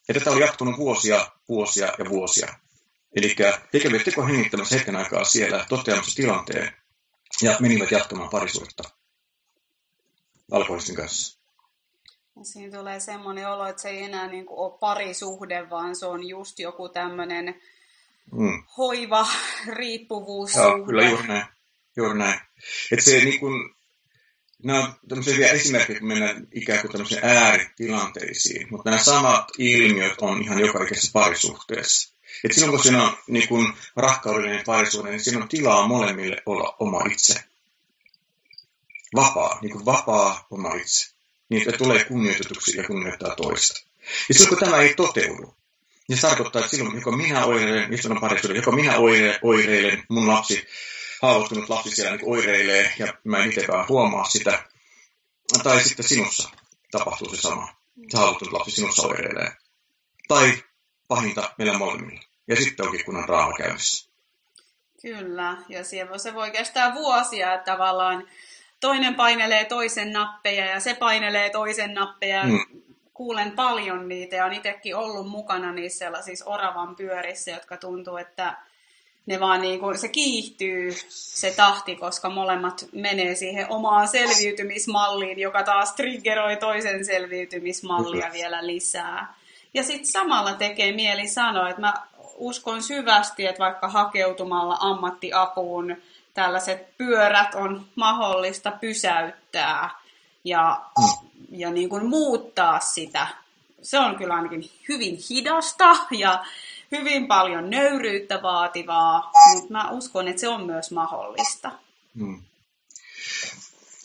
[0.08, 2.54] Ja tätä oli jatkunut vuosia, vuosia ja vuosia.
[3.16, 3.36] Eli
[3.72, 6.76] he kävivät teko hengittämässä hetken aikaa siellä toteamassa tilanteen
[7.42, 8.82] ja menivät jatkamaan parisuutta
[10.50, 11.41] alkoholistin kanssa.
[12.42, 16.28] Siinä tulee semmoinen olo, että se ei enää niin kuin ole parisuhde, vaan se on
[16.28, 17.60] just joku tämmöinen
[18.32, 18.62] mm.
[18.78, 19.26] hoiva,
[19.78, 20.54] riippuvuus.
[20.54, 21.44] Joo, kyllä juuri näin.
[21.96, 22.40] Juuri näin.
[22.92, 23.74] Että se niin kuin,
[24.62, 30.20] nämä on tämmöisiä vielä esimerkkejä, kun mennään ikään kuin tämmöisiin ääritilanteisiin, mutta nämä samat ilmiöt
[30.20, 32.14] on ihan joka ikisessä parisuhteessa.
[32.44, 36.76] Et silloin kun siinä on niin kuin rakkaudellinen parisuhde, niin siinä on tilaa molemmille olla
[36.78, 37.44] oma itse.
[39.14, 41.12] Vapaa, niin kuin vapaa oma itse
[41.52, 43.82] niin että tulee kunnioitetuksi ja kunnioittaa toista.
[44.28, 45.56] Ja silloin kun tämä ei toteudu,
[46.08, 50.04] niin se tarkoittaa, että silloin joko minä oireilen, mistä on parisuuden, joko minä oire, oireilen,
[50.08, 50.66] mun lapsi,
[51.22, 54.62] haavoittunut lapsi siellä niin oireilee ja mä en itsekään huomaa sitä,
[55.62, 56.50] tai sitten sinussa
[56.90, 57.68] tapahtuu se sama.
[58.08, 59.52] Se haavoittunut lapsi sinussa oireilee.
[60.28, 60.62] Tai
[61.08, 62.22] pahinta meillä molemmilla.
[62.48, 64.12] Ja sitten onkin kunnan raama käynnissä.
[65.02, 65.84] Kyllä, ja
[66.18, 68.28] se voi kestää vuosia, että tavallaan
[68.82, 72.44] toinen painelee toisen nappeja ja se painelee toisen nappeja.
[72.44, 72.58] Mm.
[73.14, 78.56] Kuulen paljon niitä ja on itsekin ollut mukana niissä sellaisissa oravan pyörissä, jotka tuntuu, että
[79.26, 85.62] ne vaan niin kuin, se kiihtyy se tahti, koska molemmat menee siihen omaan selviytymismalliin, joka
[85.62, 88.32] taas triggeroi toisen selviytymismallia mm.
[88.32, 89.34] vielä lisää.
[89.74, 91.94] Ja sitten samalla tekee mieli sanoa, että mä
[92.34, 95.96] uskon syvästi, että vaikka hakeutumalla ammattiapuun
[96.34, 99.90] tällaiset pyörät on mahdollista pysäyttää
[100.44, 101.28] ja, mm.
[101.50, 103.26] ja niin kuin muuttaa sitä.
[103.82, 106.44] Se on kyllä ainakin hyvin hidasta ja
[106.92, 111.72] hyvin paljon nöyryyttä vaativaa, mutta mä uskon, että se on myös mahdollista.
[112.18, 112.42] Hmm.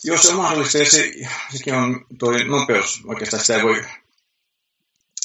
[0.04, 1.12] Joo, se on mahdollista ja se,
[1.56, 3.02] sekin on tuo nopeus.
[3.06, 3.84] Oikeastaan sitä ei voi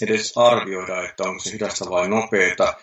[0.01, 2.73] edes arvioida, että onko se hidasta vai nopeata.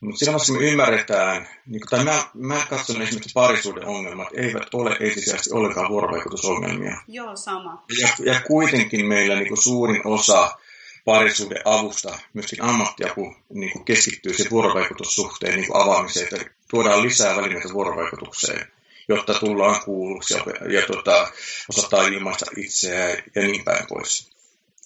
[0.00, 4.96] Mutta siinä vaiheessa me ymmärretään, niin tai mä, mä katson esimerkiksi parisuuden ongelmat, eivät ole
[5.00, 6.96] ensisijaisesti ollenkaan vuorovaikutusongelmia.
[7.08, 7.84] Joo, sama.
[8.00, 10.58] Ja, ja kuitenkin meillä niin kuin suurin osa
[11.04, 17.36] parisuuden avusta, myöskin ammattiapu niin kuin keskittyy se vuorovaikutussuhteen niin kuin avaamiseen, että tuodaan lisää
[17.36, 18.72] välineitä vuorovaikutukseen,
[19.08, 21.32] jotta tullaan kuulluksi ja, ja tota,
[21.68, 24.35] osataan ilmaista itseään ja niin päin pois.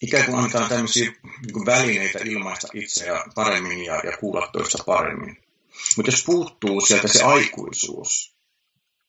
[0.00, 5.36] Ikään kuin annetaan tämmöisiä niin välineitä ilmaista itseä paremmin ja, ja kuulla toista paremmin.
[5.96, 8.34] Mutta jos puuttuu sieltä se aikuisuus,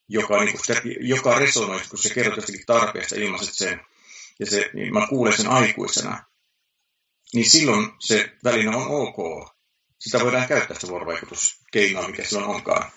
[0.10, 3.82] joka, niin sitä, joka resonoi, kun se kerrot jostakin tarpeesta, ilmaiset sen,
[4.40, 6.24] ja se, niin mä kuulen sen aikuisena,
[7.34, 9.50] niin silloin se väline on ok.
[10.00, 12.92] Sitä voidaan käyttää sitä vuorovaikutuskeinoa, mikä silloin onkaan.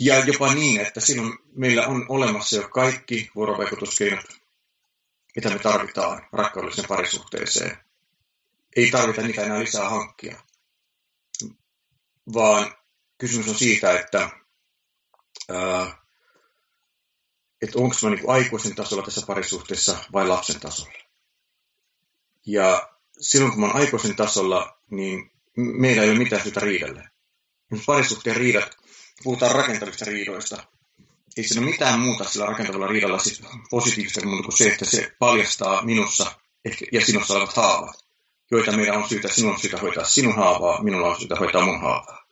[0.00, 4.37] Ja jopa niin, että silloin meillä on olemassa jo kaikki vuorovaikutuskeinot,
[5.38, 7.78] mitä me tarvitaan rakkaudellisen parisuhteeseen.
[8.76, 10.42] Ei tarvita niitä enää lisää hankkia,
[12.32, 12.74] vaan
[13.18, 14.30] kysymys on siitä, että,
[17.62, 20.98] että onko mä niin aikuisen tasolla tässä parisuhteessa vai lapsen tasolla.
[22.46, 22.88] Ja
[23.20, 27.08] silloin kun mä oon aikuisen tasolla, niin meillä ei ole mitään syytä riidelle.
[27.70, 28.76] Jos parisuhteen riidat,
[29.24, 30.66] puhutaan rakentavista riidoista,
[31.38, 35.12] ei siinä ole mitään muuta sillä rakentavalla riidalla siis positiivista muuta kuin se, että se
[35.18, 36.32] paljastaa minussa
[36.92, 38.04] ja sinussa olevat haavat,
[38.50, 41.80] joita meidän on syytä, sinun on syytä hoitaa sinun haavaa, minulla on syytä hoitaa mun
[41.80, 42.28] haavaa.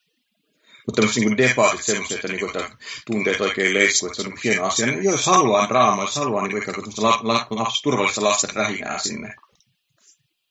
[0.87, 4.35] Mutta tämmöiset niin debaatit semmoiset, että, niin kuin, että tunteet oikein leisku, että se on
[4.35, 4.87] niin hieno asia.
[4.87, 9.35] Niin jos haluaa draamaa, jos haluaa niin kuin, la, la, la, turvallista lasten rähinää sinne,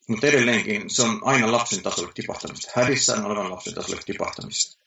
[0.08, 2.72] mutta edelleenkin se on aina lapsen tasolle tipahtamista.
[2.76, 4.78] Hädissään olevan lapsen tasolle tipahtamista.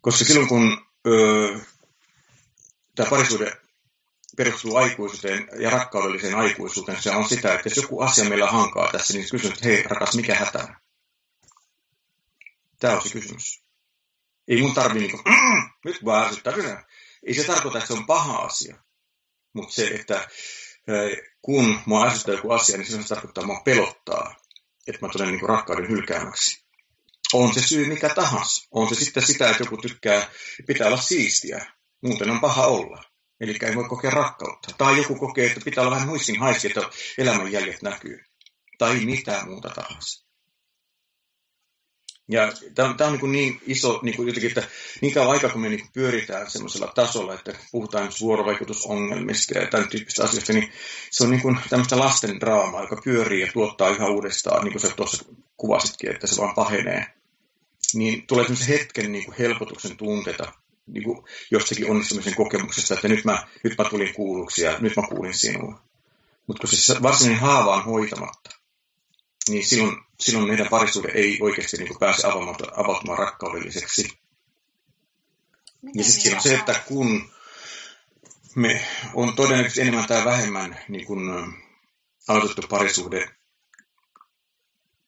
[0.00, 1.58] Koska silloin kun öö,
[2.98, 3.52] tämä parisuuden
[4.36, 9.14] perustuu aikuisuuteen ja rakkaudelliseen aikuisuuteen, se on sitä, että jos joku asia meillä hankaa tässä,
[9.14, 10.68] niin kysyn, että hei rakas, mikä hätä?
[12.78, 13.62] Tämä on se kysymys.
[14.48, 15.22] Ei mun tarvi niin kuin,
[15.84, 16.84] nyt vaan ärsyttää.
[17.26, 18.76] Ei se tarkoita, että se on paha asia.
[19.52, 20.28] Mutta se, että
[21.42, 24.34] kun mua ärsyttää joku asia, niin se tarkoittaa, että mua pelottaa,
[24.86, 26.64] että mä tulen niin rakkauden hylkäämäksi.
[27.32, 28.68] On se syy mikä tahansa.
[28.70, 30.30] On se sitten sitä, että joku tykkää,
[30.66, 33.02] pitää olla siistiä, muuten on paha olla.
[33.40, 34.74] Eli ei voi kokea rakkautta.
[34.78, 36.80] Tai joku kokee, että pitää olla vähän muistin haiski, että
[37.18, 38.24] elämän jäljet näkyy.
[38.78, 40.28] Tai mitään muuta tahansa.
[42.30, 44.68] Ja tämä on, tämä on niin, niin iso, niin kuin jotenkin, että
[45.00, 50.24] niin kauan aikaa, kun me niin pyöritään sellaisella tasolla, että puhutaan vuorovaikutusongelmista ja tämän tyyppistä
[50.24, 50.72] asioista, niin
[51.10, 54.82] se on niin kuin tämmöistä lasten draamaa, joka pyörii ja tuottaa yhä uudestaan, niin kuin
[54.82, 55.24] sä tuossa
[55.56, 57.06] kuvasitkin, että se vaan pahenee.
[57.94, 60.52] Niin tulee tämmöisen hetken niin kuin helpotuksen tunteita
[60.88, 65.02] niin kuin jostakin onnistumisen kokemuksesta, että nyt mä, nyt mä tulin kuulluksi ja nyt mä
[65.08, 65.82] kuulin sinua.
[66.46, 68.50] Mutta kun se varsinainen haava on hoitamatta,
[69.48, 74.18] niin silloin, silloin meidän parisuhde ei oikeasti niin kuin pääse avautumaan, avautumaan rakkaudelliseksi.
[75.94, 77.30] Ja sitten on se, että kun
[78.54, 81.20] me on todennäköisesti enemmän tai vähemmän niin kuin,
[82.28, 83.30] aloitettu parisuhde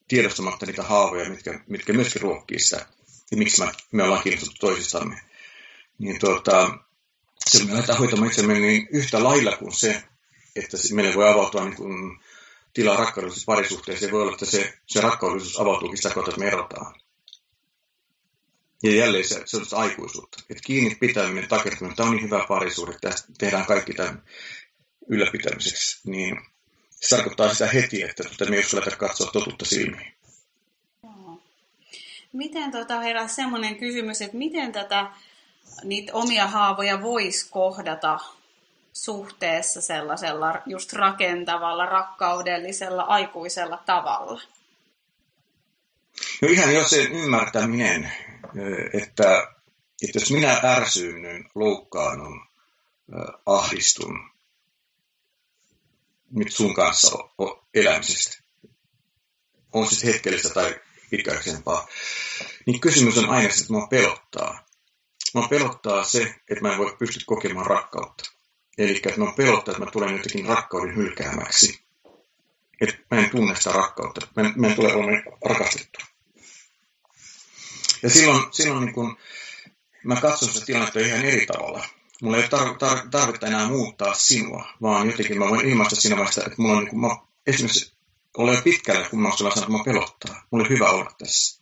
[0.08, 2.86] tiedostamatta niitä haavoja, mitkä, mitkä myöskin ruokkii sitä,
[3.30, 5.20] ja miksi me, me ollaan kiinnostuttu toisistamme,
[6.00, 6.78] niin tuota,
[7.48, 10.02] se me aletaan hoitamaan niin yhtä lailla kuin se,
[10.56, 12.20] että meille voi avautua niin kuin
[12.72, 16.46] tilaa rakkaudellisessa parisuhteessa, ja voi olla, että se, se rakkaudellisuus avautuukin sitä kautta, että me
[16.46, 16.94] erotaan.
[18.82, 20.38] Ja jälleen se, se on aikuisuutta.
[20.50, 24.22] Että kiinni pitäminen, takertuminen, tämä on niin hyvä parisuhde, että tehdään kaikki tämän
[25.08, 26.40] ylläpitämiseksi, niin
[26.90, 30.14] se tarkoittaa sitä heti, että tuota, me ei uskalleta katsoa totuutta silmiin.
[32.32, 35.10] Miten tota, herää semmoinen kysymys, että miten tätä
[35.84, 38.18] niitä omia haavoja voisi kohdata
[38.92, 44.42] suhteessa sellaisella just rakentavalla, rakkaudellisella, aikuisella tavalla?
[46.42, 48.12] No ihan jo se ymmärtäminen,
[48.92, 49.46] että,
[50.02, 52.46] että jos minä ärsynnyn, loukkaannun,
[53.46, 54.30] ahdistun
[56.30, 57.18] nyt sun kanssa
[57.74, 58.36] elämisestä,
[59.72, 61.88] on sitten hetkellistä tai pitkäaikaisempaa,
[62.66, 64.69] niin kysymys on aina että minua pelottaa.
[65.34, 68.30] Minua pelottaa se, että mä en voi pysty kokemaan rakkautta.
[68.78, 71.80] Eli että mä pelottaa, että mä tulen jotenkin rakkauden hylkäämäksi.
[72.80, 74.26] Että mä en tunne sitä rakkautta.
[74.36, 75.98] Mä en, mä en tule olemaan rakastettu.
[78.02, 79.16] Ja silloin, silloin niin kun
[80.04, 81.84] mä katson sitä tilannetta ihan eri tavalla.
[82.22, 86.16] Mulla ei ole tar- tar- tarvetta enää muuttaa sinua, vaan jotenkin mä voin ilmaista siinä
[86.16, 87.16] vaiheessa, että mulla on niin kun, mä
[87.46, 87.92] esimerkiksi
[88.36, 90.46] olen pitkällä, kun mä oon että mä pelottaa.
[90.50, 91.59] Mulla on hyvä olla tässä.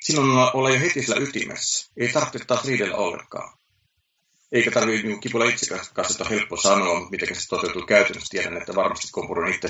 [0.00, 1.90] Silloin olla jo heti sillä ytimessä.
[1.96, 3.60] Ei tarvitse taas riidellä ollenkaan
[4.52, 8.30] eikä tarvitse niin kipulla itse kanssa, että on helppo sanoa, mutta miten se toteutuu käytännössä.
[8.30, 9.68] Tiedän, että varmasti kompuroin itse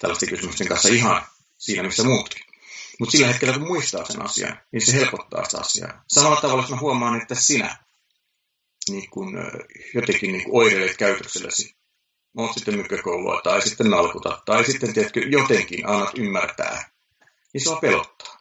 [0.00, 1.26] tällaisten kysymysten kanssa ihan
[1.58, 2.42] siinä, missä muutkin.
[3.00, 6.04] Mutta sillä hetkellä, kun muistaa sen asian, niin se helpottaa sitä asiaa.
[6.08, 7.76] Samalla tavalla, jos mä huomaan, että sinä
[8.88, 9.38] niin kun,
[9.94, 11.76] jotenkin niin kun oireilet käytöksellesi,
[12.36, 16.90] oot sitten mykkäkoulua tai sitten nalkuta tai sitten tiedätkö, jotenkin annat ymmärtää,
[17.54, 18.35] niin se on pelottaa.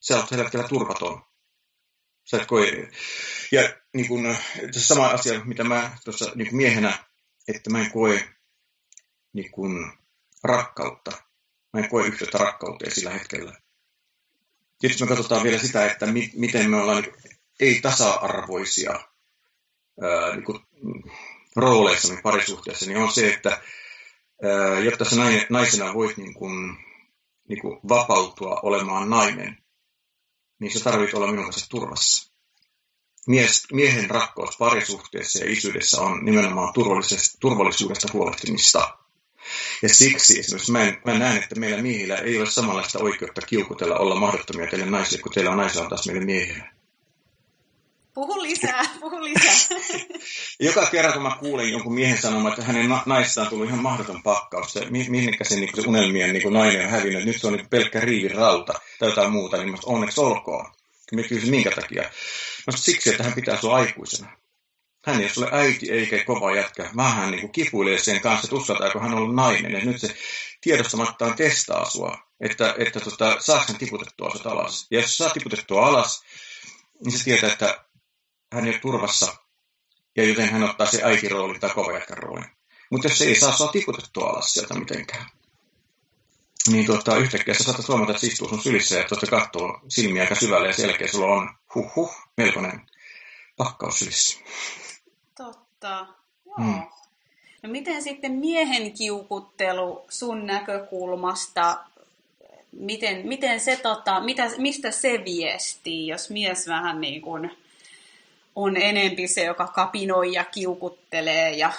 [0.00, 1.22] Sä oot tällä hetkellä turvaton.
[2.24, 2.90] Sä et koe.
[3.52, 4.36] Ja niin kun,
[4.70, 7.04] se sama asia, mitä mä tuossa niin miehenä,
[7.48, 8.28] että mä en koe
[9.32, 9.92] niin kun,
[10.44, 11.10] rakkautta.
[11.72, 13.60] Mä en koe yhteyttä rakkauteen sillä hetkellä.
[14.78, 17.14] Tietysti me katsotaan vielä sitä, että mi- miten me ollaan niin,
[17.60, 18.90] ei tasa-arvoisia
[20.02, 20.60] ää, niin kuin,
[21.56, 23.50] rooleissa parisuhteessa, niin on se, että
[24.42, 25.16] ää, jotta sä
[25.50, 26.76] naisena voit niin kuin,
[27.48, 29.58] niin kuin vapautua olemaan nainen,
[30.58, 32.32] niin sä tarvit olla minun kanssa turvassa.
[33.26, 36.72] Mies, miehen rakkaus parisuhteessa ja isyydessä on nimenomaan
[37.40, 38.98] turvallisuudesta huolehtimista.
[39.82, 43.98] Ja siksi esimerkiksi mä, en, mä näen, että meillä miehillä ei ole samanlaista oikeutta kiukutella
[43.98, 46.72] olla mahdottomia teille naisille, kun teillä on naisilla taas meille miehillä.
[48.14, 49.78] Puhu lisää, puhu lisää.
[50.60, 54.22] Joka kerran, kun mä kuulen jonkun miehen sanomaan, että hänen naistaan on tullut ihan mahdoton
[54.22, 57.68] pakkaus, se, minnekä se, niin se unelmien niin nainen on hävinnyt, nyt se on niin
[57.68, 60.72] pelkkä riivirauta tai jotain muuta, niin mä onneksi olkoon.
[61.12, 62.02] Mä kysyin, minkä takia.
[62.66, 64.38] Mä siksi, että hän pitää sua aikuisena.
[65.06, 68.98] Hän ei ole äiti eikä kova jätkä, vaan hän niin kipuilee sen kanssa, että uskaltaako
[68.98, 69.72] hän olla nainen.
[69.72, 70.16] Ja nyt se
[70.60, 74.86] tiedostamattaan testaa sua, että, että tota, saako hän tiputettua sut alas.
[74.90, 76.22] Ja jos saa tiputettua alas,
[77.04, 77.84] niin se tietää, että
[78.52, 79.36] hän ei ole turvassa,
[80.16, 82.44] ja joten hän ottaa se äitirooli tai kovajätkän rooli.
[82.90, 85.26] Mutta jos se ei saa sua tiputettua alas sieltä mitenkään,
[86.72, 90.22] niin tuota, yhtäkkiä sä saatat huomata, että se istuu sun sylissä ja tuota katsoo silmiä
[90.22, 92.80] aika syvälle ja selkeä, sulla on huh huh, melkoinen
[93.56, 94.38] pakkaus sylissä.
[95.36, 96.06] Totta,
[96.46, 96.56] joo.
[96.56, 96.82] Hmm.
[97.62, 101.78] No miten sitten miehen kiukuttelu sun näkökulmasta,
[102.72, 107.50] miten, miten se, tota, mitä, mistä se viestii, jos mies vähän niin kuin
[108.56, 111.72] on enempi se, joka kapinoi ja kiukuttelee ja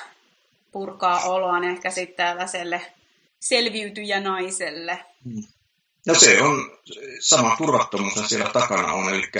[0.71, 2.81] purkaa oloaan ehkä sitten tällaiselle
[3.39, 5.05] selviytyjä naiselle.
[5.23, 5.43] Hmm.
[6.07, 6.77] No se on
[7.19, 9.31] sama turvattomuus siellä takana on, eli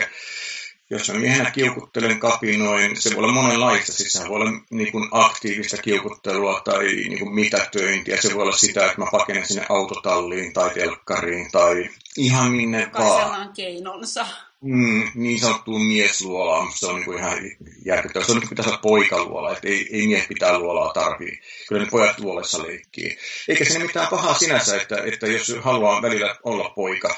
[0.89, 3.91] jos mä miehenä kiukuttelen kapinoin, se voi olla monenlaista.
[3.91, 8.21] Siis se voi olla niin kuin aktiivista kiukuttelua tai niin kuin mitätöintiä.
[8.21, 13.29] Se voi olla sitä, että mä pakenen sinne autotalliin tai telkkariin tai ihan minne Jokaisella
[13.29, 13.47] vaan.
[13.47, 14.25] on keinonsa.
[14.61, 17.37] Mm, niin sanottuun miesluolaan, se on niin ihan
[17.85, 18.25] järkyttävä.
[18.25, 21.41] Se on niin pitäisi olla poikaluola, että ei, ei mies pitää luolaa tarvii.
[21.67, 23.17] Kyllä ne pojat luolessa leikkii.
[23.47, 27.15] Eikä siinä mitään pahaa sinänsä, että, että jos haluaa välillä olla poika,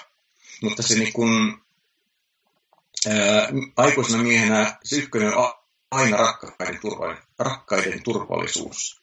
[0.62, 1.58] mutta se niin kuin,
[3.10, 5.54] ää, aikuisena miehenä se ykkönen on
[5.92, 9.02] aina rakkaiden, turva, rakkaiden turvallisuus.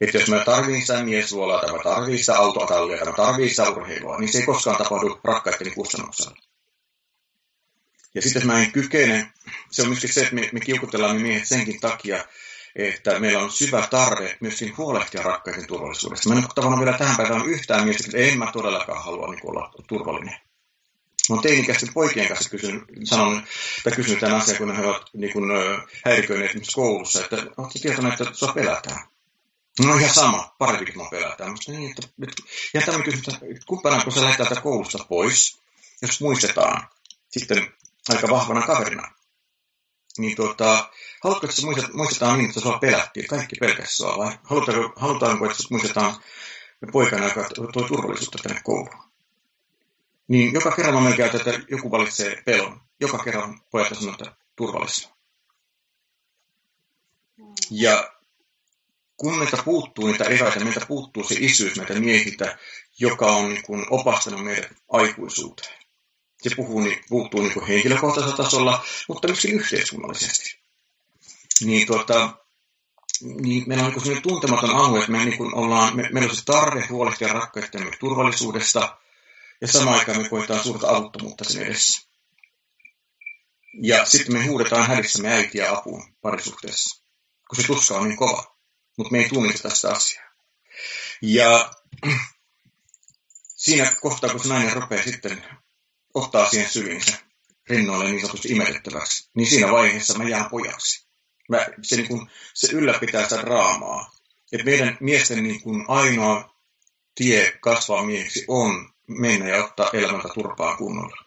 [0.00, 3.70] Että jos mä tarviin sitä miesluolaa, tai mä tarviin sitä autotallia, tai mä tarviin sitä
[3.70, 6.36] urheilua, niin se ei koskaan tapahdu rakkaiden kustannuksella.
[8.14, 9.32] Ja sitten jos mä en kykene,
[9.70, 12.24] se on myöskin se, että me, me kiukutellaan me miehet senkin takia,
[12.76, 16.28] että meillä on syvä tarve myöskin huolehtia rakkaiden turvallisuudesta.
[16.28, 19.72] Mä en tavallaan vielä tähän päivään yhtään miettinyt, että en mä todellakaan halua niin olla
[19.88, 20.36] turvallinen.
[21.28, 23.42] Mä oon teinikäisten poikien kanssa kysynyt, sanon,
[23.84, 25.44] tai kysynyt tämän asian, kun he ovat niin kuin,
[26.04, 29.00] häiriköineet esimerkiksi koulussa, että oletko tietoinen, että sua pelätään?
[29.84, 31.50] No ihan sama, parempikin mä pelätään.
[31.50, 32.38] Mutta niin, että,
[32.74, 35.60] ja tämä kysymys, että kun sä lähdet täältä koulusta pois,
[36.02, 36.88] jos muistetaan
[37.30, 37.72] sitten
[38.08, 39.10] aika vahvana kaverina,
[40.18, 40.90] niin tuota,
[41.24, 45.62] haluatko, että muistat, muistetaan niin, että sua pelättiin, kaikki pelkästään sua, vai halutaanko, halutaanko että
[45.70, 46.16] muistetaan
[46.92, 49.04] poikana, joka tuo turvallisuutta tänne kouluun?
[50.28, 52.80] Niin joka kerran mä melkein että joku valitsee pelon.
[53.00, 55.14] Joka kerran pojat sanoo, että turvallisena.
[57.70, 58.12] Ja
[59.16, 62.58] kun meiltä puuttuu niitä eväitä, meiltä puuttuu se isyys meitä miehiltä,
[62.98, 65.83] joka on niin kuin opastanut meidät aikuisuuteen.
[66.48, 70.58] Se puhuu, puuttuu niin kuin henkilökohtaisella tasolla, mutta myöskin yhteiskunnallisesti.
[71.60, 72.36] Niin, tuota,
[73.22, 76.36] niin meillä on niin sellainen tuntematon alue, että me niin kuin ollaan, me, meillä on
[76.36, 78.98] se tarve huolehtia rakkaittemme turvallisuudesta,
[79.60, 82.08] ja samaan aikaan me koetaan suurta avuttomuutta sen edessä.
[83.82, 87.04] Ja sitten me huudetaan hädissämme äitiä apuun parisuhteessa,
[87.48, 88.56] kun se tuska on niin kova,
[88.96, 90.30] mutta me ei tunnista sitä asiaa.
[91.22, 91.70] Ja
[93.64, 95.44] siinä kohtaa, kun se nainen rupeaa sitten
[96.14, 97.16] ottaa siihen syliinsä
[97.68, 101.06] rinnoille niin sanotusti imetettäväksi, niin siinä vaiheessa mä jään pojaksi.
[101.48, 104.10] Mä, se, niin kun, se ylläpitää sitä draamaa.
[104.52, 106.54] Et meidän miesten niin kun ainoa
[107.14, 111.24] tie kasvaa mieheksi on mennä ja ottaa elämältä turpaa kunnolla.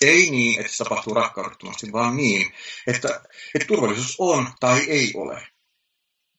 [0.00, 2.52] Ei niin, että se tapahtuu rakkaudettomasti, vaan niin,
[2.86, 3.22] että,
[3.54, 5.46] että turvallisuus on tai ei ole.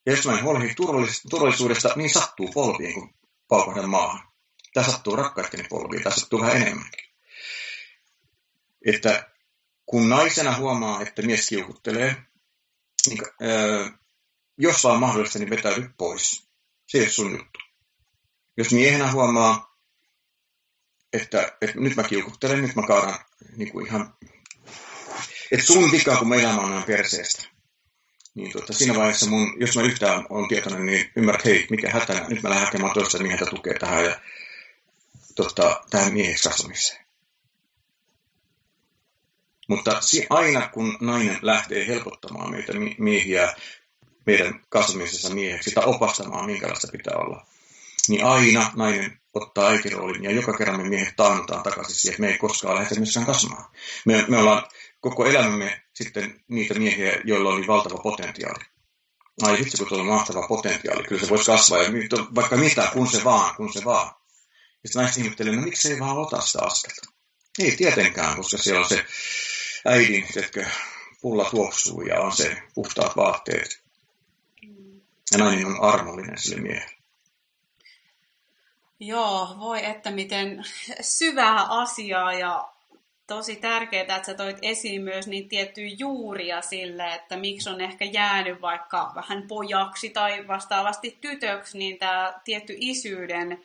[0.05, 0.73] Ja jos mä en huolehdi
[1.29, 3.13] turvallisuudesta, niin sattuu polviin, kun
[3.47, 4.27] paukahdan maahan.
[4.73, 7.12] Tämä sattuu rakkaitteni polviin, tämä sattuu vähän enemmänkin.
[8.85, 9.29] Että
[9.85, 12.15] kun naisena huomaa, että mies kiukuttelee,
[13.07, 13.89] niin, öö,
[14.57, 16.47] jos vaan mahdollista, niin vetäydy pois.
[16.87, 17.59] Se ei ole sun juttu.
[18.57, 19.77] Jos miehenä huomaa,
[21.13, 23.19] että, että nyt mä kiukuttelen, nyt mä kaadan
[23.57, 24.13] niin kuin ihan,
[25.51, 27.43] että sun vika, kun meillä on perseestä.
[28.35, 32.27] Niin tuota, siinä vaiheessa mun, jos mä yhtään on tietoinen, niin ymmärrät, hei, mikä hätänä,
[32.27, 34.19] nyt mä lähden hakemaan toista mieheltä tukea tähän ja
[35.35, 37.02] tota, tähän mieheksi kasvamiseen.
[39.67, 43.53] Mutta aina kun nainen lähtee helpottamaan meitä miehiä
[44.25, 47.45] meidän kasvamisessa mieheksi tai opastamaan, minkälaista pitää olla,
[48.07, 52.31] niin aina nainen ottaa äitiroolin ja joka kerran me miehet taannutaan takaisin siihen, että me
[52.31, 53.65] ei koskaan lähdetä missään kasvamaan.
[54.05, 54.63] Me, me ollaan
[54.99, 58.63] koko elämämme sitten niitä miehiä, joilla oli valtava potentiaali.
[59.41, 61.89] Ai vitsi, kun tuolla on mahtava potentiaali, kyllä se voisi kasvaa ja
[62.35, 64.07] vaikka mitä, kun se vaan, kun se vaan.
[64.83, 67.11] Ja sitten naiset ihmettelee, no miksi ei vaan ota sitä askelta?
[67.59, 69.05] Ei tietenkään, koska siellä on se
[69.85, 70.69] äidin, että
[71.21, 73.83] pulla tuoksuu ja on se puhtaat vaatteet.
[75.31, 76.93] Ja nainen on armollinen sille miehelle.
[78.99, 80.63] Joo, voi että miten
[81.01, 82.69] syvää asiaa ja
[83.27, 88.05] tosi tärkeää, että sä toit esiin myös niin tiettyjä juuria sille, että miksi on ehkä
[88.05, 93.63] jäänyt vaikka vähän pojaksi tai vastaavasti tytöksi, niin tämä tietty isyyden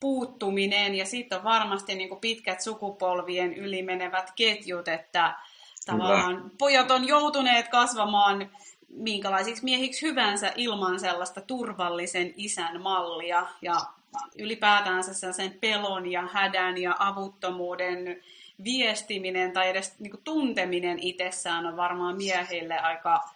[0.00, 5.34] puuttuminen ja sitten on varmasti niin kuin pitkät sukupolvien ylimenevät ketjut, että
[5.86, 6.50] tavallaan Kyllä.
[6.58, 8.50] pojat on joutuneet kasvamaan
[8.88, 13.76] minkälaisiksi miehiksi hyvänsä ilman sellaista turvallisen isän mallia ja
[14.38, 18.22] ylipäätänsä sen pelon ja hädän ja avuttomuuden
[18.64, 23.28] viestiminen tai edes niin kuin, tunteminen itsessään on varmaan miehille aika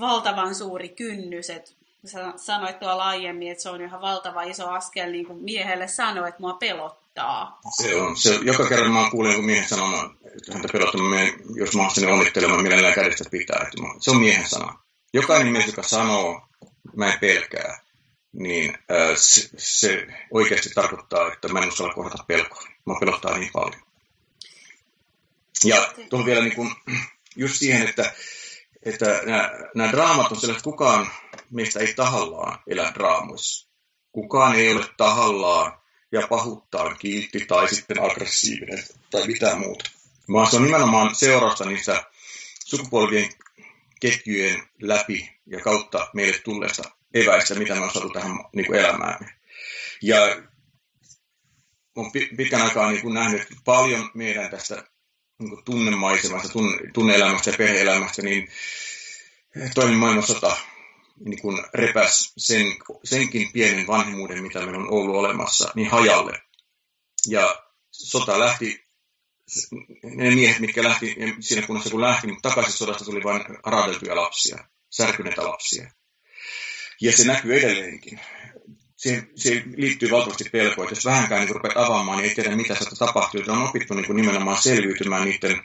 [0.00, 1.50] valtavan suuri kynnys.
[1.50, 5.88] Et sä sanoit tuolla aiemmin, että se on ihan valtava iso askel niin kuin miehelle
[5.88, 7.60] sanoa, että mua pelottaa.
[7.76, 8.16] Se on.
[8.16, 11.00] Se, joka kerran mä kuulen, kun miehen sanoo, että häntä pelottaa,
[11.54, 13.62] jos mä oon onnittelemaan, mielellään kädestä pitää.
[13.62, 14.78] Että se on miehen sana.
[15.12, 16.48] Jokainen mies, joka sanoo,
[16.96, 17.80] mä en pelkää,
[18.32, 18.78] niin
[19.16, 22.62] se, se oikeasti tarkoittaa, että mä en uskalla kohdata pelkoa.
[22.86, 23.82] Mä pelottaa niin paljon.
[25.64, 26.70] Ja tuohon vielä niin kuin,
[27.36, 28.12] just siihen, että,
[28.82, 31.10] että nämä, nämä draamat on sellaiset, että kukaan
[31.50, 33.70] meistä ei tahallaan elä draamoissa.
[34.12, 35.80] Kukaan ei ole tahallaan
[36.12, 39.90] ja pahuttaan kiitti tai sitten aggressiivinen tai mitään muuta.
[40.32, 42.04] Vaan se on nimenomaan seurausta niistä
[42.64, 43.28] sukupolvien
[44.00, 49.34] ketjujen läpi ja kautta meille tulleesta eväistä, mitä me on saatu tähän niin kuin elämäämme.
[50.02, 50.20] Ja
[51.96, 54.84] olen pitkän aikaa niin kuin nähnyt paljon meidän tästä
[55.40, 56.58] niin tunnemaisemasta,
[56.94, 58.48] tunne-elämästä ja perhe-elämästä, niin
[59.74, 60.56] toinen maailmansota
[61.24, 62.66] niin kuin repäs sen,
[63.04, 66.42] senkin pienen vanhemmuuden, mitä meillä on ollut olemassa, niin hajalle.
[67.28, 68.84] Ja sota lähti,
[70.02, 74.64] ne miehet, mitkä lähti siinä kunnossa kun lähti, mutta takaisin sodasta tuli vain raadeltuja lapsia,
[74.90, 75.90] särkyneitä lapsia.
[77.00, 78.20] Ja se näkyy edelleenkin.
[79.00, 82.74] Siihen, siihen liittyy valtavasti pelkoa, että jos vähänkään niin rupeat avaamaan, niin ei tiedä mitä
[82.74, 83.40] sieltä tapahtuu.
[83.48, 85.60] On opittu niin kuin nimenomaan selviytymään niiden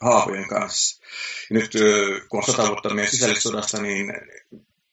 [0.00, 1.02] haavojen kanssa.
[1.50, 1.72] Ja nyt
[2.28, 4.12] kun on sata vuotta meidän sisällissodasta, niin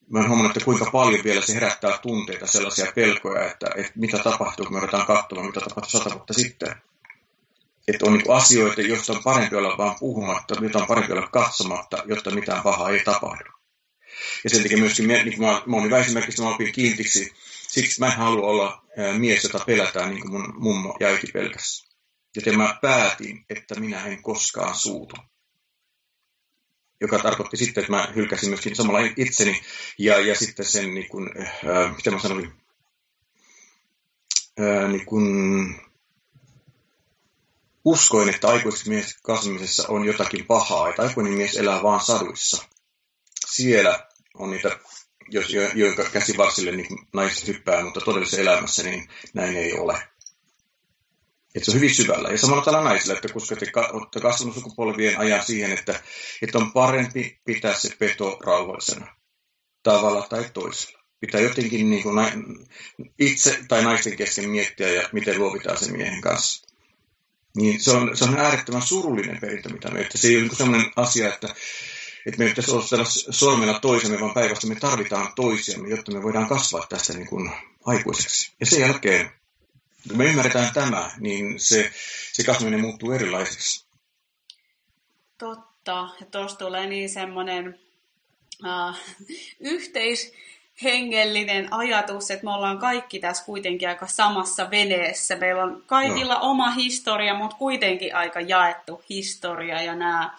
[0.10, 4.18] mä oon huomannut, että kuinka paljon vielä se herättää tunteita, sellaisia pelkoja, että, että mitä
[4.18, 6.76] tapahtuu, kun me ruvetaan katsomaan, mitä tapahtui sata vuotta sitten.
[7.88, 12.04] Että on niin asioita, joista on parempi olla vaan puhumatta, joita on parempi olla katsomatta,
[12.06, 13.50] jotta mitään pahaa ei tapahdu.
[14.44, 17.34] Ja sen takia myöskin, niin kuin mä, mä olin esimerkiksi, mä opin kiintiksi,
[17.72, 18.86] siksi mä en halua olla
[19.18, 21.88] mies, jota pelätään niin kuin mun mummo ja äiti pelkässä.
[22.36, 25.16] Joten mä päätin, että minä en koskaan suutu.
[27.02, 29.62] Joka tarkoitti sitten, että mä hylkäsin myöskin samalla itseni
[29.98, 32.54] ja, ja sitten sen, niin kuin, äh, mitä mä sanoin,
[34.60, 35.26] äh, niin kuin,
[37.86, 42.66] uskoin, että aikuiseksi mies kasvamisessa on jotakin pahaa, että aikuinen mies elää vaan saduissa.
[43.48, 44.80] Siellä on niitä,
[45.32, 50.04] jos, joiden käsivarsille niin naiset hyppää, mutta todellisessa elämässä niin näin ei ole.
[51.56, 52.30] Että se on hyvin syvällä.
[52.30, 56.00] Ja samalla tällä naisilla, että koska te olette kasvanut sukupolvien ajan siihen, että,
[56.42, 59.16] että on parempi pitää se peto rauhallisena
[59.84, 61.02] tavalla tai toisella.
[61.20, 62.16] Pitää jotenkin niin kuin
[63.20, 66.68] itse tai naisten kesken miettiä, ja miten luovitaan sen miehen kanssa.
[67.56, 70.56] Niin se on, se on äärettömän surullinen perintö, mitä me, että se ei ole niin
[70.56, 71.56] sellainen asia, että,
[72.26, 76.48] että me ei pitäisi olla sormella toisemme, vaan päivästä me tarvitaan toisiamme, jotta me voidaan
[76.48, 77.52] kasvaa tästä niin kuin
[77.86, 78.54] aikuiseksi.
[78.60, 79.32] Ja sen jälkeen,
[80.08, 81.92] kun me ymmärretään tämä, niin se,
[82.34, 83.86] se kasvaminen muuttuu erilaiseksi.
[85.38, 86.10] Totta.
[86.20, 87.80] Ja tuossa tulee niin semmoinen
[88.66, 88.96] uh,
[89.60, 90.34] yhteis,
[90.84, 95.36] hengellinen ajatus, että me ollaan kaikki tässä kuitenkin aika samassa veneessä.
[95.36, 96.40] Meillä on kaikilla no.
[96.42, 100.38] oma historia, mutta kuitenkin aika jaettu historia ja nämä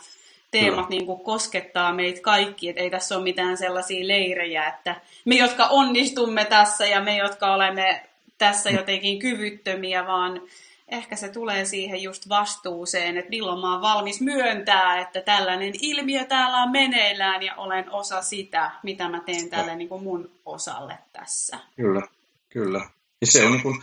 [0.53, 5.37] teemat niin kuin koskettaa meitä kaikki, että ei tässä ole mitään sellaisia leirejä, että me,
[5.37, 8.03] jotka onnistumme tässä ja me, jotka olemme
[8.39, 8.77] tässä mm.
[8.77, 10.43] jotenkin kyvyttömiä, vaan
[10.89, 16.25] ehkä se tulee siihen just vastuuseen, että milloin mä oon valmis myöntää, että tällainen ilmiö
[16.25, 20.99] täällä on meneillään ja olen osa sitä, mitä mä teen tälle niin kuin mun osalle
[21.13, 21.59] tässä.
[21.77, 22.03] Kyllä,
[22.49, 22.89] kyllä.
[23.21, 23.83] Ja se on niin kuin,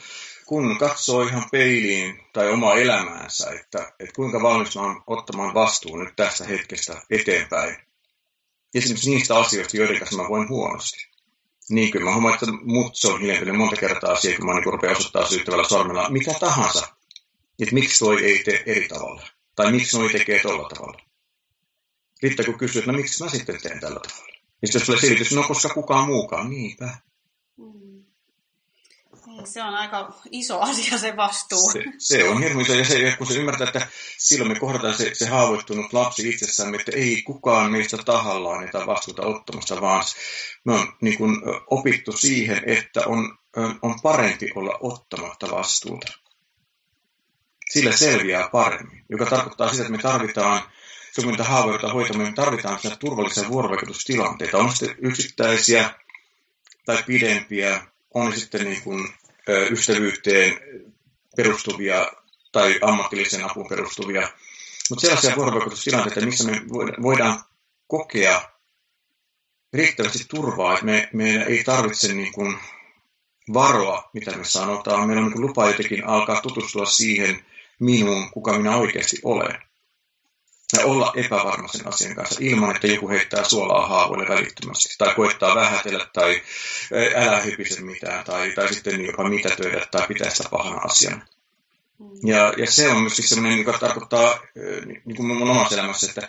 [0.49, 5.99] kun katsoo ihan peiliin tai omaa elämäänsä, että, että kuinka valmis mä oon ottamaan vastuun
[5.99, 7.77] nyt tästä hetkestä eteenpäin.
[8.75, 11.09] Esimerkiksi niistä asioista, joiden kanssa mä voin huonosti.
[11.69, 14.73] Niin kyllä mä huomaan, että mut se on hiljentynyt monta kertaa siihen, kun mä niin
[14.73, 16.87] rupean osoittaa syyttävällä sormella mitä tahansa.
[17.59, 19.27] Että miksi toi ei tee eri tavalla.
[19.55, 21.01] Tai miksi noi tekee tolla tavalla.
[22.23, 24.33] Riittää kun kysyy, että no miksi mä sitten teen tällä tavalla.
[24.61, 26.97] Ja sitten jos tulee selitys, no koska kukaan muukaan, niinpä.
[29.45, 31.71] Se on aika iso asia se vastuu.
[31.71, 33.87] Se, se on hirveän iso, ja se, kun se ymmärtää, että
[34.17, 39.21] silloin me kohdataan se, se haavoittunut lapsi itsessään, että ei kukaan meistä tahallaan niitä vastuuta
[39.21, 40.03] ottamassa, vaan
[40.65, 41.37] me on niin kuin,
[41.69, 43.37] opittu siihen, että on,
[43.81, 46.07] on parempi olla ottamatta vastuuta.
[47.69, 50.61] Sillä selviää paremmin, joka tarkoittaa sitä, että me tarvitaan
[51.11, 54.57] se kun haavoita hoitamaan, me tarvitaan sitä turvallisia vuorovaikutustilanteita.
[54.57, 55.89] On sitten yksittäisiä
[56.85, 57.81] tai pidempiä,
[58.13, 59.09] on sitten niin kuin
[59.71, 60.59] ystävyyteen
[61.35, 62.11] perustuvia
[62.51, 64.29] tai ammatillisen apuun perustuvia,
[64.89, 66.61] mutta sellaisia vuorovaikutustilanteita, missä me
[67.01, 67.43] voidaan
[67.87, 68.49] kokea
[69.73, 72.57] riittävästi turvaa, että me, meidän ei tarvitse niin kuin
[73.53, 75.07] varoa, mitä me sanotaan.
[75.07, 77.45] Meillä on niin lupa jotenkin alkaa tutustua siihen
[77.79, 79.68] minuun, kuka minä oikeasti olen
[80.77, 85.55] ja olla epävarma sen asian kanssa ilman, että joku heittää suolaa haavoille välittömästi tai koittaa
[85.55, 86.41] vähätellä tai
[87.15, 91.25] älä hypise mitään tai, tai sitten jopa mitätöidä tai pitää sitä pahana asiana.
[91.99, 92.29] Mm.
[92.29, 94.39] Ja, ja se on myöskin sellainen, joka tarkoittaa
[95.05, 96.27] niin kuin mun omassa elämässä, että,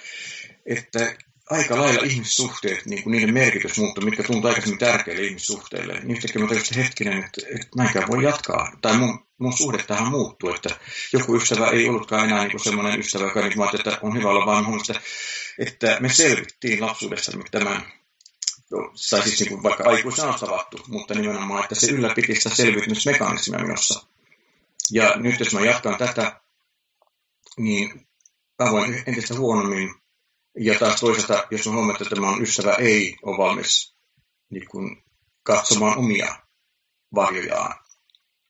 [0.66, 1.16] että
[1.51, 6.43] aika lailla ihmissuhteet, niin kuin niiden merkitys muuttuu, mitkä tuntuu aikaisemmin tärkeille ihmissuhteille, niin yhtäkkiä
[6.43, 8.76] mä tajusin hetkinen, että, että näinkään voi jatkaa.
[8.82, 10.76] Tai mun, mun suhde tähän muuttuu, että
[11.12, 14.47] joku ystävä ei ollutkaan enää niin semmoinen ystävä, joka niin kuin että on hyvä olla,
[14.47, 14.80] vaan mun
[15.59, 17.93] että, me selvittiin lapsuudessamme tämän,
[19.11, 24.07] tai siis niin vaikka aikuisena on tavattu, mutta nimenomaan, että se ylläpiti sitä selviytymismekanismia minussa.
[24.93, 26.41] Ja nyt jos mä jatkan tätä,
[27.57, 28.07] niin
[28.59, 29.95] mä voin entistä huonommin
[30.59, 33.95] ja taas toisaalta, jos on huomattu, että on ystävä ei ole valmis
[34.51, 35.05] niin kuin,
[35.43, 36.36] katsomaan omia
[37.14, 37.74] varjojaan,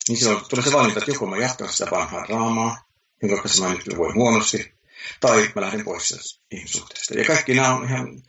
[0.09, 2.85] niin silloin tulee se valinta, että joko mä jatkan sitä vanhaa raamaa,
[3.23, 4.73] jonka kanssa mä nyt voin huonosti,
[5.21, 7.15] tai mä lähden pois ihmissuhteesta.
[7.15, 8.23] Ja kaikki nämä on ihan,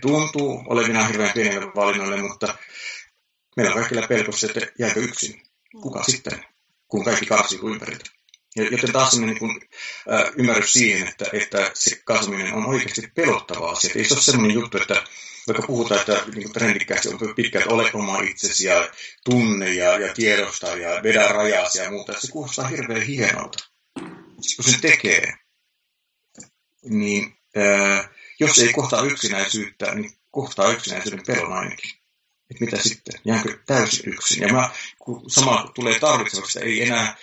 [0.00, 2.54] tuntuu olevina hirveän pienille valinnoille, mutta
[3.56, 5.42] meillä on kaikilla pelkossa, että jääkö yksin.
[5.82, 6.44] Kuka sitten,
[6.88, 8.10] kun kaikki karsii kuin ympäriltä.
[8.56, 9.68] Joten taas sellainen niin kuin,
[10.12, 13.92] äh, ymmärrys siihen, että, että se kasvaminen on oikeasti pelottava asia.
[13.96, 15.04] Ei se ole sellainen juttu, että
[15.46, 18.88] vaikka puhutaan, että niin trendikkäästi on pitkään, että ole oma itsesi ja
[19.24, 22.20] tunne ja, ja tiedosta ja vedä rajasi ja muuta.
[22.20, 23.64] Se kuulostaa hirveän hienolta.
[24.56, 25.32] Kun se tekee,
[26.84, 31.90] niin äh, jos ei kohtaa yksinäisyyttä, niin kohtaa yksinäisyyden pelon ainakin.
[32.50, 33.20] Että mitä sitten?
[33.24, 34.42] Jäänkö täysin yksin?
[34.42, 37.16] Ja mä, kun sama tulee tarvitsevaksi, ei enää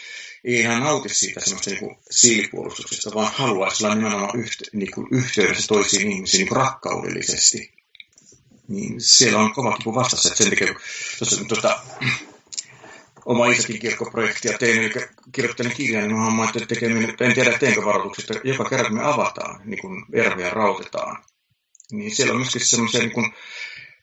[0.43, 5.67] ei enää nauti siitä semmoista niin siilipuolustuksesta, vaan haluaisi olla nimenomaan yhte, niin kuin yhteydessä
[5.67, 7.80] toisiin ihmisiin niin rakkaudellisesti.
[8.67, 10.75] Niin siellä on kova kipu vastassa, että sen takia,
[11.19, 11.79] tuossa tuota,
[13.25, 14.93] oma isäkin kirkkoprojektia tein, eli
[15.31, 16.49] kirjoittelin kirjan, niin mä
[17.09, 21.23] että en tiedä teenkö varoituksista, joka kerran kun me avataan, niin kuin erveä rautetaan,
[21.91, 23.33] niin siellä on myöskin semmoisia niin kuin,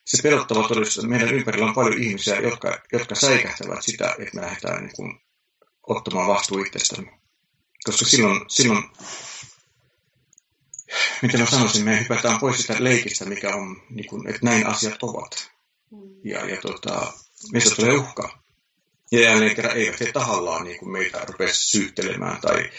[0.05, 4.41] se pelottava todellisuus, että meidän ympärillä on paljon ihmisiä, jotka, jotka säikähtävät sitä, että me
[4.41, 5.21] lähdetään niin kuin
[5.87, 7.11] ottamaan vastuu itsestämme.
[7.85, 8.83] Koska silloin, silloin
[11.21, 15.03] miten mä sanoisin, me hypätään pois sitä leikistä, mikä on, niin kuin, että näin asiat
[15.03, 15.51] ovat.
[16.23, 17.13] Ja, ja tota,
[17.51, 18.39] meistä tulee uhka.
[19.11, 22.69] Ja jälleen kerran eivät he tahallaan niin kuin meitä rupea syyttelemään tai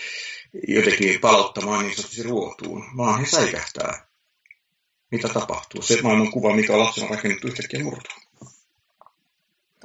[0.68, 4.06] jotenkin palauttamaan niin sanotusti ruotuun, vaan he säikähtää,
[5.10, 5.82] mitä tapahtuu.
[5.82, 8.16] Se maailman kuva, mikä on lapsena rakennettu yhtäkkiä murtuu.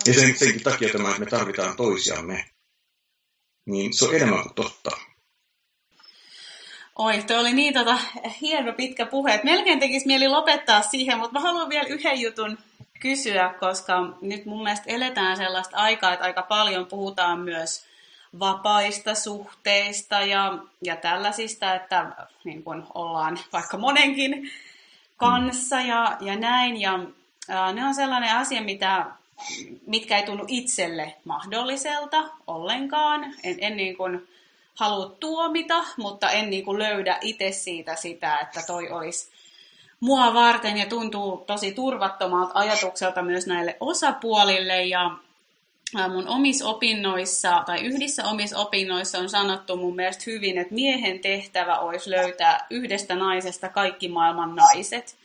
[0.05, 2.45] Ja sen, senkin takia tämä, että me tarvitaan toisiamme
[3.65, 4.91] niin se on enemmän kuin totta.
[6.95, 7.97] Oi, tuo oli niin tota,
[8.41, 12.57] hieno pitkä puhe, että melkein tekisi mieli lopettaa siihen, mutta mä haluan vielä yhden jutun
[12.99, 17.85] kysyä, koska nyt mun mielestä eletään sellaista aikaa, että aika paljon puhutaan myös
[18.39, 22.11] vapaista suhteista ja, ja tällaisista, että
[22.43, 24.51] niin kun ollaan vaikka monenkin
[25.17, 26.81] kanssa ja, ja näin.
[26.81, 26.99] Ja
[27.49, 29.05] ää, ne on sellainen asia, mitä
[29.87, 33.33] mitkä ei tunnu itselle mahdolliselta ollenkaan.
[33.43, 34.27] En, en niin kuin
[34.76, 39.30] halua tuomita, mutta en niin kuin löydä itse siitä sitä, että toi olisi
[39.99, 45.11] mua varten ja tuntuu tosi turvattomalta ajatukselta myös näille osapuolille ja
[46.09, 51.80] mun omissa opinnoissa tai yhdissä omissa opinnoissa on sanottu mun mielestä hyvin, että miehen tehtävä
[51.80, 55.15] olisi löytää yhdestä naisesta kaikki maailman naiset.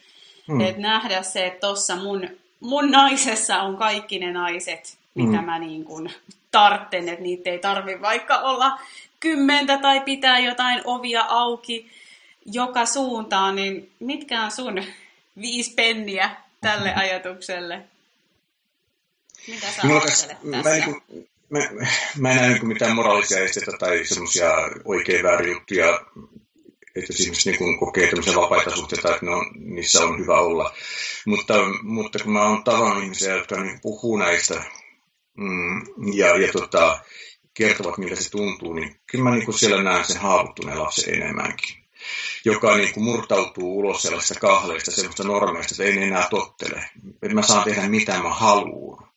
[0.48, 0.60] Mm.
[0.60, 2.28] Että nähdä se, että tuossa mun,
[2.60, 5.44] mun naisessa on kaikki ne naiset, mitä mm.
[5.44, 6.12] mä niin kuin
[6.50, 8.78] tartten, että niitä ei tarvi vaikka olla
[9.20, 11.90] kymmentä tai pitää jotain ovia auki
[12.46, 14.84] joka suuntaan, niin mitkä on sun
[15.42, 17.82] viisi penniä tälle ajatukselle?
[19.48, 20.04] Mitä sä Mulla?
[20.42, 21.58] Mä, niin kuin, mä,
[22.18, 24.50] mä en näe niin mitään moraalisia esteitä tai semmoisia
[24.84, 26.00] oikein väärin juttuja,
[26.96, 30.74] että jos ihmiset niin kokee tämmöisiä vapaita suhteita, että ne on, niissä on hyvä olla.
[31.26, 34.64] Mutta, mutta kun mä oon tavannut ihmisiä, jotka niin puhuu näistä
[35.36, 35.82] mm,
[36.14, 37.00] ja, ja tota,
[37.54, 41.80] kertovat, miltä se tuntuu, niin kyllä mä niin kuin siellä näen sen haavoittuneen lapsen enemmänkin
[42.44, 46.90] joka niin kuin murtautuu ulos sellaisesta kahleista, sellaista normeista, että ei enää tottele.
[47.22, 49.08] Että mä saan tehdä mitä mä haluan.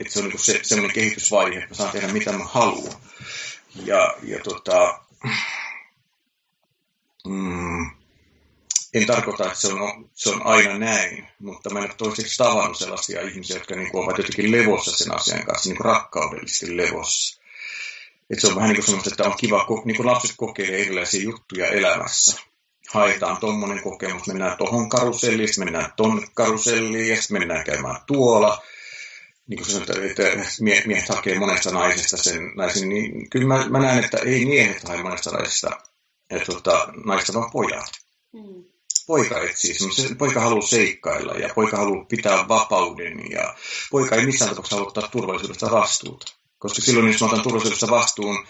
[0.00, 3.00] Että se on niin kuin se, sellainen kehitysvaihe, että mä saan tehdä mitä mä haluan.
[3.84, 5.00] Ja, ja tota,
[7.26, 7.90] mm,
[8.94, 12.78] en tarkoita, että se on, se on aina näin, mutta mä en ole toiseksi tavannut
[12.78, 17.39] sellaisia ihmisiä, jotka niin kuin ovat jotenkin levossa sen asian kanssa, niin kuin rakkaudellisesti levossa.
[18.30, 21.22] Että se on vähän niin kuin semmoista, että on kiva, niin kuin lapset kokeilee erilaisia
[21.22, 22.40] juttuja elämässä.
[22.88, 28.62] Haetaan tuommoinen kokemus, mennään tuohon karuselliin, sitten mennään tuonne karuselliin ja sitten mennään käymään tuolla.
[29.46, 30.22] Niin kuin sanotaan, että
[30.60, 35.02] miehet hakee monesta naisesta sen naisen, niin kyllä mä, mä näen, että ei miehet hae
[35.02, 35.70] monesta naisesta,
[36.30, 37.90] että tota, naista vaan pojat.
[38.32, 38.64] Mm
[39.10, 43.54] poika etsii semmoisen, poika haluaa seikkailla ja poika haluaa pitää vapauden ja
[43.90, 46.32] poika ei missään tapauksessa halua ottaa turvallisuudesta vastuuta.
[46.60, 48.46] Koska silloin, jos mä otan turvallisuudesta vastuun,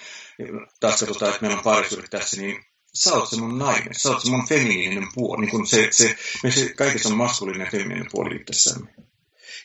[0.80, 4.22] taas katsotaan, että meillä on parisuudet tässä, niin sä oot se mun nainen, sä oot
[4.22, 5.40] se mun feminiininen puoli.
[5.40, 8.94] Niin kun se, se, me se, kaikessa on maskuliininen ja feminiininen puoli itsessämme.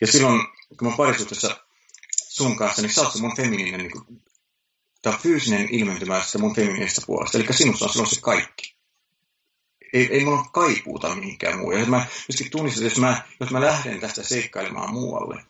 [0.00, 0.40] Ja silloin,
[0.78, 1.56] kun mä parisuudessa
[2.12, 4.22] sun kanssa, niin sä oot se mun feminiininen, niin kuin,
[5.02, 7.38] tämä fyysinen ilmentymä sitä mun feminiinisestä puolesta.
[7.38, 8.76] Eli sinussa on silloin se kaikki.
[9.92, 11.72] Ei, ei mulla ole kaipuuta mihinkään muu.
[11.72, 15.44] Ja mä myöskin tunnistan, että jos mä, jos mä lähden tästä seikkailemaan muualle,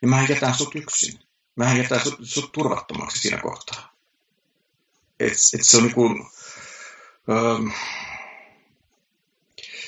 [0.00, 1.18] niin mä jätän sut yksin
[1.56, 3.94] mä jätän sut, sut turvattomaksi siinä kohtaa.
[5.20, 6.26] Et, et se on niin kuin,
[7.30, 7.68] ähm,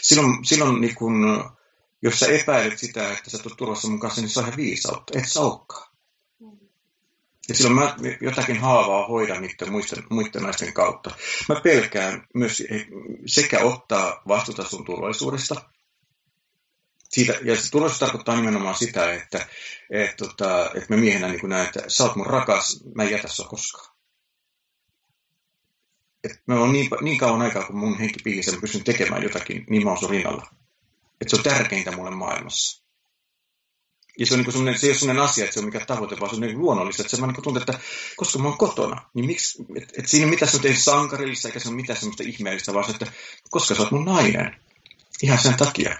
[0.02, 1.14] silloin, silloin niin kuin,
[2.02, 5.18] jos sä epäilet sitä, että sä tulet turvassa mun kanssa, niin se on ihan viisautta.
[5.18, 5.86] Et sä olekaan.
[7.48, 11.10] Ja silloin mä jotakin haavaa hoidan niiden muiden, muiden naisten kautta.
[11.48, 12.62] Mä pelkään myös
[13.26, 15.70] sekä ottaa vastuuta sun turvallisuudesta,
[17.10, 19.46] siitä, ja se turvallisuus tarkoittaa nimenomaan sitä, että,
[19.90, 23.28] että, tota, että me miehenä niin näen, että sä oot mun rakas, mä en jätä
[23.28, 23.96] sua koskaan.
[26.24, 29.64] Että me on niin, niin kauan aikaa, kun mun henki pihissä, mä pystyn tekemään jotakin,
[29.70, 30.46] niin mä oon sun rinnalla.
[31.20, 32.86] Että se on tärkeintä mulle maailmassa.
[34.18, 36.30] Ja se, on niin se ei ole sellainen asia, että se on mikä tavoite, vaan
[36.30, 37.78] se on niin luonnollista, että se vaan niin tuntuu, että
[38.16, 41.68] koska mä oon kotona, niin miksi, että, että siinä ei mitään semmoista sankarillista, eikä se
[41.68, 43.12] ole mitään semmoista ihmeellistä, vaan se, että
[43.50, 44.56] koska sä oot mun nainen.
[45.22, 45.96] Ihan sen takia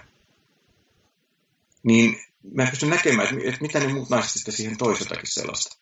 [1.87, 2.21] niin
[2.53, 5.77] mä en pysty näkemään, että, mitä ne muut naiset sitten siihen toisetakin sellaista.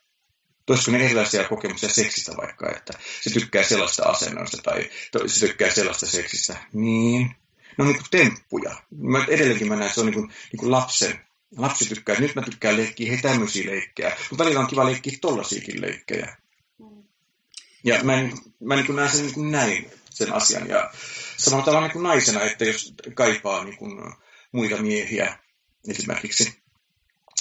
[0.65, 4.89] Toisiko ne erilaisia kokemuksia seksistä vaikka, että se tykkää sellaista asennoista tai
[5.27, 6.57] se tykkää sellaista seksistä.
[6.73, 7.35] Niin,
[7.77, 8.75] ne on niin temppuja.
[8.97, 11.19] Mä, edelleenkin mä näen, että se on niin kuin, niin kuin lapsen.
[11.57, 15.81] Lapsi tykkää, nyt mä tykkään leikkiä he tämmöisiä leikkejä, mutta välillä on kiva leikkiä tollasiakin
[15.81, 16.37] leikkejä.
[17.83, 20.67] Ja mä, en, mä niin kuin näen sen niin kuin näin, sen asian.
[20.67, 20.91] Ja
[21.37, 24.13] samalla tavalla niin kuin naisena, että jos kaipaa niin kuin
[24.51, 25.37] muita miehiä,
[25.88, 26.53] esimerkiksi,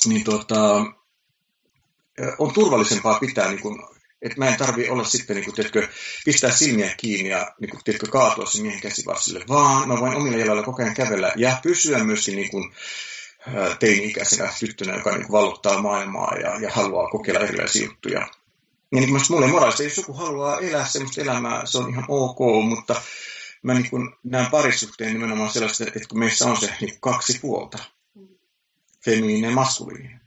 [0.07, 0.85] niin tuota,
[2.39, 3.83] on turvallisempaa pitää, niin kuin,
[4.23, 5.89] että mä en tarvi olla sitten, niin kuin, tiedätkö,
[6.25, 10.39] pistää silmiä kiinni ja niin kuin, tiedätkö, kaatua sen miehen käsivarsille, vaan mä voin omilla
[10.39, 12.75] jaloilla koko ajan kävellä ja pysyä myöskin niin kuin,
[13.79, 18.21] teini-ikäisenä tyttönä, joka niin valottaa maailmaa ja, ja haluaa kokeilla erilaisia juttuja.
[18.93, 22.39] Ja niin kuin mulle moraalista, jos joku haluaa elää sellaista elämää, se on ihan ok,
[22.69, 23.03] mutta
[23.63, 27.79] mä niin kuin näen parisuhteen nimenomaan sellaista, että kun meissä on se niin kaksi puolta,
[29.05, 30.21] feminiininen ja maskuliininen.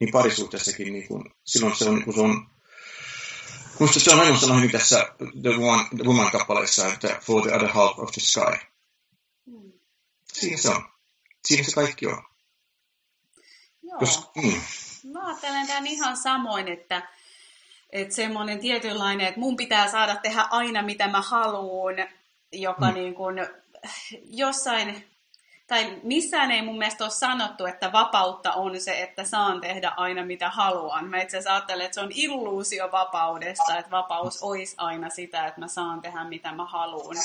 [0.00, 2.54] Niin parisuhteessakin niin kuin, silloin se on, niin kuin se on
[3.78, 7.68] Minusta se on ainoa sanoi hyvin tässä The, One, The Woman-kappaleessa, että for the other
[7.68, 8.66] half of the sky.
[9.46, 9.72] Mm.
[10.32, 10.84] Siinä se on.
[11.44, 12.22] Siinä se kaikki on.
[13.82, 14.00] Joo.
[14.00, 14.60] Jos, mm.
[15.12, 17.08] Mä ajattelen tämän ihan samoin, että,
[17.90, 21.94] että semmoinen tietynlainen, että mun pitää saada tehdä aina mitä mä haluan,
[22.52, 22.94] joka mm.
[22.94, 23.36] niin kuin
[24.24, 25.13] jossain
[25.66, 30.24] tai missään ei mun mielestä ole sanottu, että vapautta on se, että saan tehdä aina
[30.24, 31.08] mitä haluan.
[31.08, 35.60] Mä itse asiassa ajattelen, että se on illuusio vapaudesta, että vapaus olisi aina sitä, että
[35.60, 37.16] mä saan tehdä mitä mä haluan.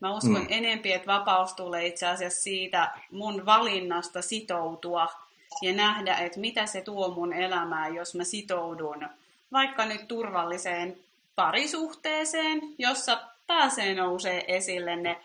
[0.00, 0.46] Mä uskon mm.
[0.48, 5.08] enempi, että vapaus tulee itse asiassa siitä mun valinnasta sitoutua
[5.62, 9.08] ja nähdä, että mitä se tuo mun elämään, jos mä sitoudun
[9.52, 10.96] vaikka nyt turvalliseen
[11.34, 15.20] parisuhteeseen, jossa pääsee nousee esille ne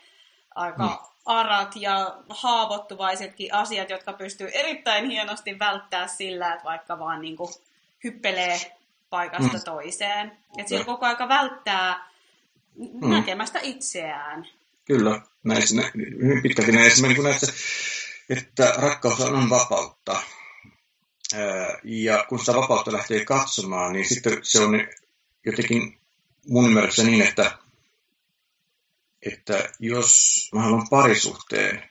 [0.54, 1.15] aika mm.
[1.26, 7.50] Arat ja haavoittuvaisetkin asiat, jotka pystyy erittäin hienosti välttää sillä, että vaikka vaan niin kuin
[8.04, 8.76] hyppelee
[9.10, 9.64] paikasta mm.
[9.64, 10.32] toiseen.
[10.58, 12.10] Että sillä koko aika välttää
[12.74, 13.10] mm.
[13.10, 14.48] näkemästä itseään.
[14.84, 17.52] Kyllä, näissä, hyvin pitkälti näissä, niin näissä,
[18.30, 20.20] että rakkaus on vapautta.
[21.84, 24.86] Ja kun sitä vapautta lähtee katsomaan, niin sitten se on
[25.46, 25.98] jotenkin
[26.48, 27.58] mun ymmärryksessä niin, että,
[29.32, 31.88] että jos mä haluan parisuhteen,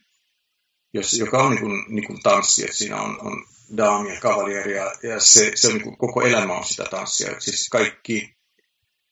[0.93, 3.45] jos, joka on niin kuin, niin kuin tanssi, että siinä on, on
[3.77, 7.69] daamia ja kavalieria, ja se, se on niin kuin, koko elämä on sitä tanssia, siis
[7.69, 8.35] kaikki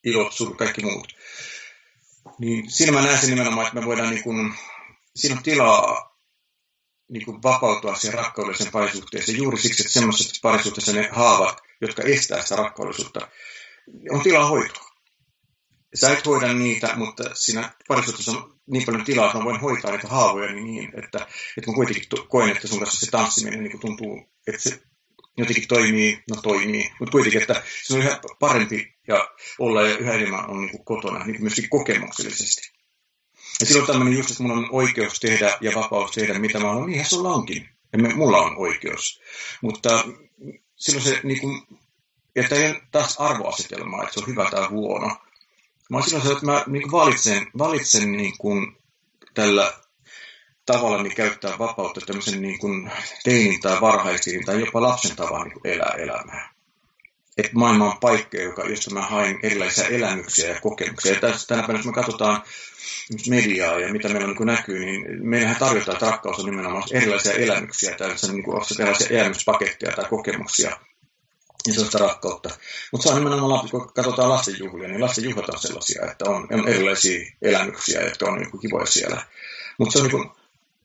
[0.03, 1.07] ilot, surut, kaikki muut.
[2.39, 4.53] Niin siinä mä näen sen nimenomaan, että me voidaan, niin kuin,
[5.15, 6.17] siinä on tilaa
[7.09, 12.41] niin kuin vapautua siihen rakkaudelliseen parisuhteeseen juuri siksi, että semmoisessa parisuhteessa ne haavat, jotka estää
[12.41, 13.27] sitä rakkaudellisuutta,
[14.09, 14.92] on tilaa hoitoa.
[15.95, 19.91] Sä et hoida niitä, mutta siinä parisuhteessa on niin paljon tilaa, että mä voin hoitaa
[19.91, 21.27] niitä haavoja niin, että,
[21.57, 24.81] että mä kuitenkin koen, että sun kanssa se tanssiminen niin tuntuu, että se
[25.37, 29.29] jotenkin toimii, no toimii, mutta kuitenkin, että se on yhä parempi ja
[29.59, 32.71] olla ja yhä enemmän on niin kotona, niin myöskin kokemuksellisesti.
[33.59, 36.87] Ja silloin tämmöinen just, että mulla on oikeus tehdä ja vapaus tehdä, mitä mä haluan,
[36.87, 37.69] niinhän sulla onkin.
[37.93, 39.21] Ja me, mulla on oikeus.
[39.61, 40.05] Mutta
[40.75, 41.61] silloin se, niin kuin,
[42.35, 45.17] että ei taas arvoasetelmaa, että se on hyvä tai huono.
[45.93, 48.77] Mä silloin se, että mä niin valitsen, valitsen niin kuin
[49.33, 49.73] tällä
[50.65, 52.91] tavalla niin käyttää vapautta tämmöisen niin kuin
[53.23, 56.53] teinin tai varhaisiin tai jopa lapsen tavan niin elää elämää
[57.37, 61.13] että maailma on paikka, joka, josta mä haen erilaisia elämyksiä ja kokemuksia.
[61.13, 62.43] Ja tässä, tänä päivänä, jos me katsotaan
[63.29, 67.95] mediaa ja mitä meillä niin näkyy, niin meillähän tarjotaan, että rakkaus on nimenomaan erilaisia elämyksiä,
[67.97, 70.77] tällaisia, niin kuin, erilaisia elämyspaketteja tai kokemuksia
[71.67, 72.49] ja sellaista rakkautta.
[72.91, 77.31] Mutta se on nimenomaan, kun katsotaan lastenjuhlia, niin lastenjuhlat on sellaisia, että on, on erilaisia
[77.41, 79.21] elämyksiä, jotka on niin kivoja siellä.
[79.77, 80.31] Mutta se on niin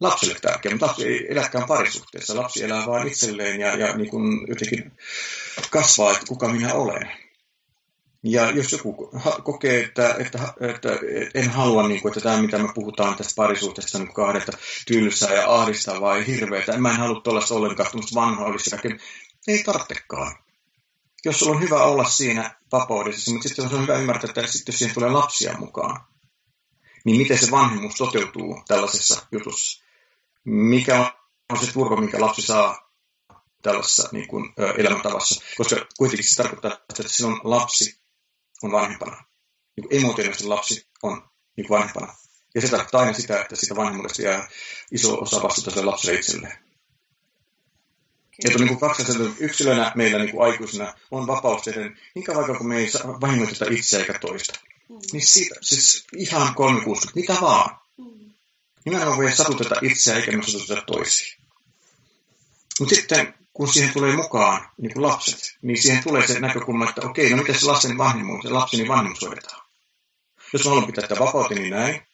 [0.01, 2.37] lapselle tärkeä, mutta lapsi ei eläkään parisuhteessa.
[2.37, 4.93] Lapsi elää vain itselleen ja, ja niin kuin jotenkin
[5.70, 7.12] kasvaa, että kuka minä olen.
[8.22, 9.11] Ja jos joku
[9.45, 10.89] kokee, että, että, että
[11.35, 14.53] en halua, niin kuin, että tämä mitä me puhutaan tästä parisuhteesta niin kahden, että
[14.87, 18.70] tylsää ja ahdistavaa ja hirveätä, mä en halua tuollaista ollenkaan, että vanha olisi
[19.49, 20.37] ei tarvitsekaan.
[21.25, 24.95] Jos sulla on hyvä olla siinä vapaudessa, mutta sitten on hyvä ymmärtää, että sitten siihen
[24.95, 26.01] tulee lapsia mukaan,
[27.05, 29.89] niin miten se vanhemmuus toteutuu tällaisessa jutussa
[30.49, 31.12] mikä
[31.49, 32.93] on se turva, minkä lapsi saa
[33.62, 35.43] tällaisessa niin kuin, elämäntavassa.
[35.57, 38.01] Koska kuitenkin se tarkoittaa, että silloin lapsi
[38.62, 39.25] on vanhempana.
[39.77, 42.14] Niin emotionaalisesti lapsi on niin vanhempana.
[42.55, 44.49] Ja se tarkoittaa aina sitä, että sitä vanhemmuudesta jää
[44.93, 46.59] iso osa vastuuta lapselle itselleen.
[48.45, 49.03] Että niin kuin kaksi
[49.39, 54.01] yksilönä meillä niin kuin aikuisena on vapaus tehdä niin kauan kun me ei vahingoiteta itseä
[54.01, 54.61] eikä toista.
[54.89, 54.99] Mm.
[55.12, 57.78] Niin siitä, siis ihan 360, mitä vaan.
[58.84, 61.36] Nimenomaan voi satuteta itseä eikä myös satuteta toisia.
[62.80, 67.07] Mutta sitten kun siihen tulee mukaan niin kuin lapset, niin siihen tulee se näkökulma, että
[67.07, 69.62] okei, no miten se lapsen vanhemmuus, se lapseni vanhemmuus hoidetaan.
[70.53, 72.07] Jos mä haluan pitää tätä vapauteni näin,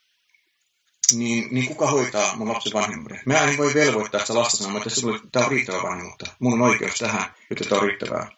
[1.12, 3.20] niin, niin kuka hoitaa mun lapsen vanhemmuuden?
[3.26, 5.00] Mä en voi velvoittaa sitä lasta sanomaan, että
[5.32, 6.26] tämä on riittävä vanhemmuutta.
[6.38, 8.30] Mun on oikeus tähän, jotta tämä on riittävää.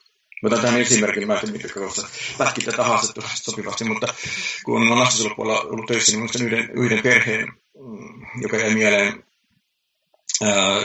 [0.43, 2.09] Mä otan tähän esimerkin, mä tiedä, mitkä kohdassa
[2.39, 4.15] pätkin tätä haastattelua sopivasti, mutta
[4.65, 9.25] kun mä lastensuojelupuolella ollut töissä, niin muistan yhden, yhden perheen, mm, joka jäi mieleen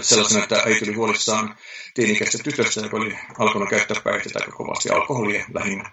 [0.01, 1.57] sellaisena, että äiti oli huolissaan
[1.93, 5.91] teinikäistä tytöstä, joka oli alkanut käyttää päihteitä aika kovasti alkoholia lähinnä.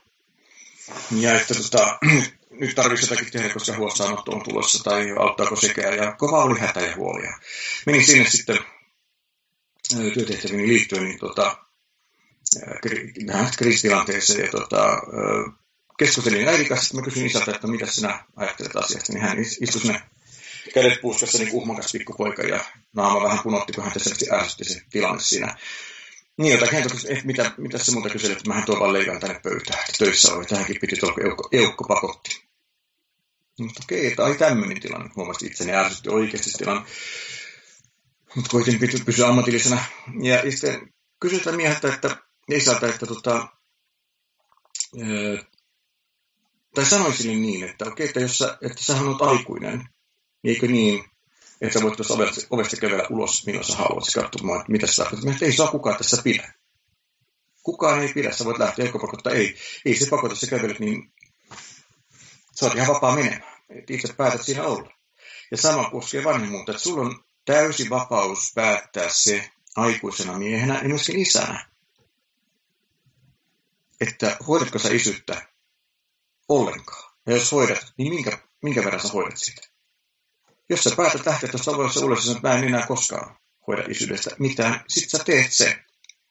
[1.11, 1.99] Ja että tota,
[2.61, 6.80] nyt tarvitsisi jotakin tehdä, koska huostaanotto on tulossa, tai auttaako sekään, ja kova oli hätä
[6.80, 7.38] ja huolia.
[7.86, 8.59] Menin sinne sitten
[10.14, 11.56] työtehtäviin liittyen, niin tota,
[13.59, 15.02] kriisitilanteeseen ja tota,
[15.98, 20.02] keskustelin äidin kanssa, mä kysyin isältä, että mitä sinä ajattelet asiasta, niin hän istui sinne
[20.74, 25.22] kädet puuskassa niin uhmakas pikkupoika ja naama vähän punotti, kun hän tässä ärsytti se tilanne
[25.22, 25.56] siinä.
[26.36, 29.40] Niin jotakin, hän että mitä, mitä se muuta kyseli, että mähän tuon vaan leikan tänne
[29.40, 32.47] pöytään, että töissä oli, tähänkin piti tuolla, kun eukko, eukko pakotti.
[33.59, 36.88] Mutta okei, okay, oli tämmöinen tilanne, huomasin itseni ärsytti oikeasti tilanne.
[38.34, 39.84] Mutta koitin pysyä ammatillisena.
[40.22, 42.16] Ja sitten kysyin mieheltä, että
[42.50, 43.48] isältä, että tota,
[46.74, 49.78] tai sanoin sille niin, että okei, että jos sä, että sä olet aikuinen,
[50.42, 51.04] niin eikö niin,
[51.61, 54.96] että sä voit tuossa ovesta, ovesta kävellä ulos, milloin sä haluat, katsomaan, että mitä sä
[54.96, 55.32] tarkoitat.
[55.32, 56.52] Että ei saa kukaan tässä pidä.
[57.62, 61.12] Kukaan ei pidä, sä voit lähteä joko pakottaa, ei, ei se pakota, sä kävelet, niin
[62.61, 63.59] sä oot ihan vapaa menemään.
[63.70, 64.92] Et itse päätät siinä olla.
[65.50, 71.18] Ja sama koskee vanhemmuutta, että sulla on täysi vapaus päättää se aikuisena miehenä ja myöskin
[71.18, 71.66] isänä.
[74.00, 75.46] Että hoidatko sä isyyttä
[76.48, 77.12] ollenkaan.
[77.26, 79.62] Ja jos hoidat, niin minkä, minkä verran sä hoidat sitä?
[80.68, 83.36] Jos sä päätät lähteä tuosta ovesta ulos ja mä en enää koskaan
[83.66, 85.84] hoida isyydestä mitään, sit sä teet sen.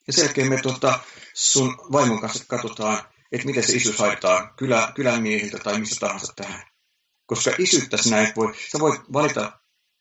[0.08, 1.00] Ja selkeä me tota,
[1.34, 6.34] sun vaimon kanssa katsotaan, että miten se isyys haetaan kylä, kylän miehiltä tai missä tahansa
[6.36, 6.68] tähän.
[7.26, 9.60] Koska isyyttä sinä et voi, sä voit valita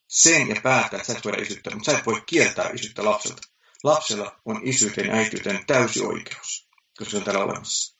[0.09, 3.43] sen ja päättää, että sä et voida isyyttä, mutta sä et voi kieltää isyyttä lapselta.
[3.85, 6.68] Lapsella on isyyteen ja äityyteen täysi oikeus,
[6.99, 7.97] koska se on täällä olemassa.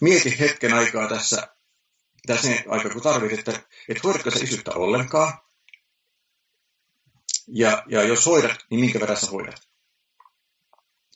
[0.00, 1.48] Mieti hetken aikaa tässä,
[2.26, 5.38] tässä aika kun tarvitset, että, että hoidatko sä isyyttä ollenkaan,
[7.48, 9.68] ja, ja jos hoidat, niin minkä verran sä hoidat.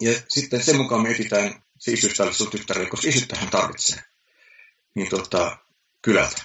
[0.01, 4.03] Ja sitten sen mukaan me etsitään se isyys tälle sun tyttärelle, koska isyyttähän tarvitsee.
[4.95, 5.59] Niin tota,
[6.03, 6.43] kylältä.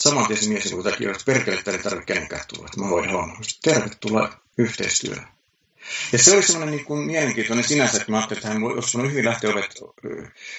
[0.00, 2.90] Saman tien se mies, kun tämä kirjoittaa, perkele, että ei tarvitse kenenkään tulla, että mä
[2.90, 3.40] voin huomaa.
[3.62, 5.28] Tervetuloa yhteistyöhön.
[6.12, 8.94] Ja se oli semmoinen niin kuin mielenkiintoinen sinänsä, että mä ajattelin, että hän voi, jos
[8.94, 9.74] on hyvin lähteä ovet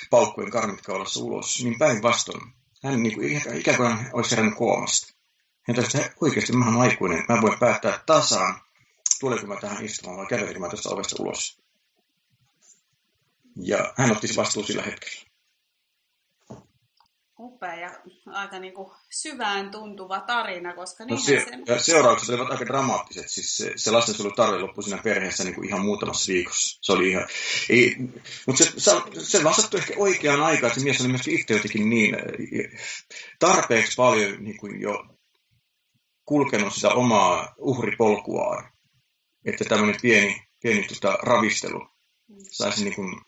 [0.09, 2.53] paukkujen karmitkaulassa ulos, niin päinvastoin.
[2.83, 5.13] Hän niin kuin, ikään kuin hän olisi herännyt koomasta.
[5.61, 8.61] Hän tästä, että oikeasti mä olen aikuinen, mä voin päättää tasaan,
[9.19, 11.60] tuleeko mä tähän istumaan vai kävelikö mä tästä ovesta ulos.
[13.55, 15.31] Ja hän otti vastuun sillä hetkellä
[17.41, 17.91] upea ja
[18.25, 21.45] aika niin kuin syvään tuntuva tarina, koska no se, se...
[21.67, 23.29] Ja seuraukset olivat aika dramaattiset.
[23.29, 26.79] Siis se, se lastensuojelutarve loppui siinä perheessä niin kuin ihan muutamassa viikossa.
[26.81, 27.27] Se oli ihan...
[27.69, 27.95] Ei,
[28.47, 31.89] mutta se, se, se vastattui ehkä oikeaan aikaan, että se mies oli myöskin itse jotenkin
[31.89, 32.15] niin
[33.39, 35.05] tarpeeksi paljon niin kuin jo
[36.25, 38.71] kulkenut sitä omaa uhripolkuaan,
[39.45, 42.35] että tämmöinen pieni, pieni tota, ravistelu mm.
[42.51, 43.21] saisi niin kuin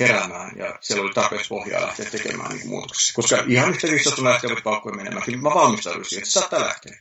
[0.00, 3.14] heräämään ja siellä oli tarpeeksi pohjaa lähteä tekemään niin muutoksia.
[3.14, 5.24] Koska ihan yhtä viisasta lähteä voi paukkoja menemään.
[5.24, 6.98] Kyllä mä valmistauduin siihen, että saattaa lähteä.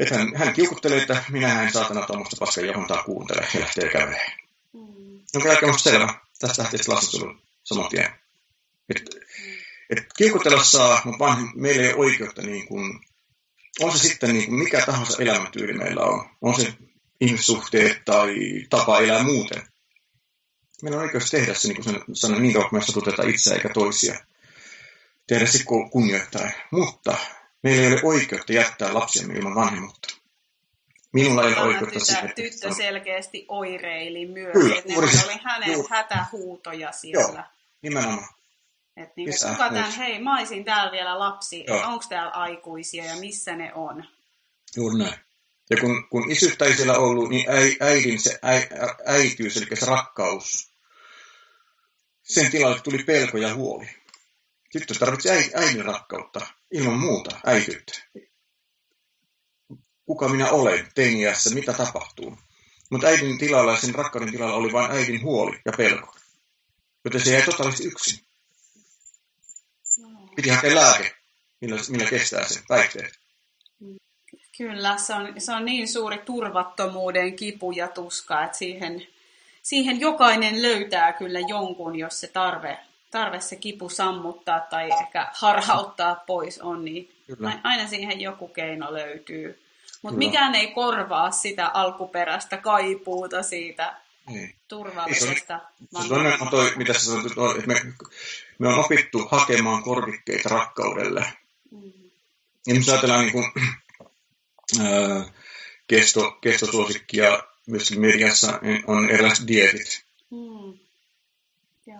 [0.00, 4.32] Että hän, hän kiukuttelee, että minä en saatana tuommoista paskaa johontaan kuuntele ja lähtee kävelemään.
[4.72, 5.20] Mm.
[5.34, 6.14] Jonka jälkeen on selvä.
[6.38, 8.10] Tästä lähtee lastensuojelun saman tien.
[8.88, 9.02] Et,
[9.90, 13.00] et kiukutella saa, mutta vaan meillä ei ole oikeutta niin kuin,
[13.80, 16.30] on se sitten niin kuin mikä tahansa elämäntyyli meillä on.
[16.40, 16.74] On se
[17.20, 18.34] ihmissuhteet tai
[18.70, 19.69] tapa elää muuten
[20.82, 23.68] meillä on oikeus tehdä se, niin kuin sanoin, niin kauan kuin me satutetaan itseä eikä
[23.68, 24.20] toisia.
[25.26, 26.50] Tehdä se kunnioittaa.
[26.70, 27.16] Mutta
[27.62, 30.08] meillä ei ole oikeutta jättää lapsiamme ilman vanhemmuutta.
[31.12, 32.32] Minulla ei ole oikeutta siihen.
[32.34, 34.52] Tyttö selkeästi oireili myös.
[34.52, 35.88] Kyllä, että ne oli hänen juuri.
[35.90, 37.38] hätähuutoja siellä.
[37.38, 37.44] Joo,
[37.82, 38.28] nimenomaan.
[38.96, 43.56] Että niin, kuka tämän, hei, mä olisin täällä vielä lapsi, onko täällä aikuisia ja missä
[43.56, 44.04] ne on?
[44.76, 45.14] Juuri näin.
[45.70, 47.46] Ja kun, kun isyyttä ei siellä ollut, niin
[47.80, 48.68] äidin se äi,
[49.06, 50.69] äitiys, eli se rakkaus,
[52.30, 53.88] sen tilalle tuli pelko ja huoli.
[54.72, 57.92] Tyttö tarvitsi äidin rakkautta, ilman muuta äityyttä.
[60.06, 62.38] Kuka minä olen teiniässä, mitä tapahtuu?
[62.90, 66.16] Mutta äidin tilalla ja sen rakkauden tilalla oli vain äidin huoli ja pelko.
[67.04, 68.20] Joten se jäi totaalisesti yksin.
[70.36, 71.16] Piti hakea lääke,
[71.60, 73.20] millä, millä kestää se päihteet.
[74.58, 79.06] Kyllä, se on, se on niin suuri turvattomuuden kipu ja tuska, että siihen
[79.62, 82.78] siihen jokainen löytää kyllä jonkun, jos se tarve,
[83.10, 87.60] tarve se kipu sammuttaa tai ehkä harhauttaa pois on, niin kyllä.
[87.62, 89.62] aina siihen joku keino löytyy.
[90.02, 93.96] Mutta mikään ei korvaa sitä alkuperäistä kaipuuta siitä
[94.30, 94.54] niin.
[94.68, 95.60] turvallisesta.
[96.02, 97.26] Se, se on toi, mitä sä sanoit,
[97.58, 97.94] että me,
[98.58, 101.32] me on opittu hakemaan korvikkeita rakkaudelle.
[101.70, 101.92] Mm.
[102.66, 103.52] Ja jos ajatellaan niin kuin,
[104.80, 105.32] äh,
[105.86, 110.04] kesto, kestosuosikkia myöskin mediassa niin on erilaiset dietit.
[110.30, 110.78] Mm.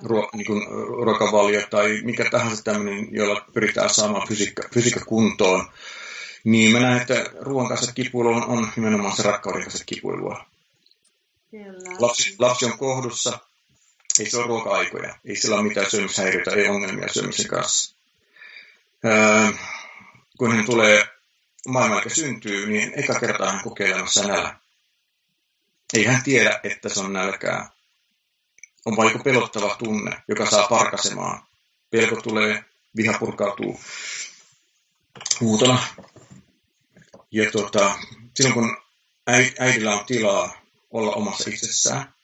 [0.02, 0.66] Ruo, niin kuin
[1.04, 5.70] ruokavalio tai mikä tahansa tämmöinen, jolla pyritään saamaan fysiikka, fysiikka kuntoon.
[6.44, 10.44] Niin mä näen, että ruoan kanssa kipuilu on, on nimenomaan se rakkauden kanssa kipuilua.
[11.50, 11.96] Kyllä.
[11.98, 13.38] Lapsi, lapsi on kohdussa,
[14.18, 17.96] ei se ole ruoka-aikoja, ei sillä ole mitään syömishäiriöitä, ei ongelmia syömisen kanssa.
[19.04, 19.52] Öö,
[20.38, 21.04] kun hän tulee
[21.68, 24.56] maailmalle syntyy, niin eka kertaa hän kokee elämässä nälä.
[25.95, 27.70] Ei hän tiedä, että se on nälkää.
[28.84, 31.43] On vain joku pelottava tunne, joka saa parkasemaan.
[31.91, 32.64] Pelko tulee,
[32.97, 33.80] viha purkautuu
[35.41, 35.84] huutona.
[37.30, 37.95] Ja tuota,
[38.34, 38.76] silloin kun
[39.59, 40.61] äidillä on tilaa
[40.91, 42.14] olla omassa itsessään,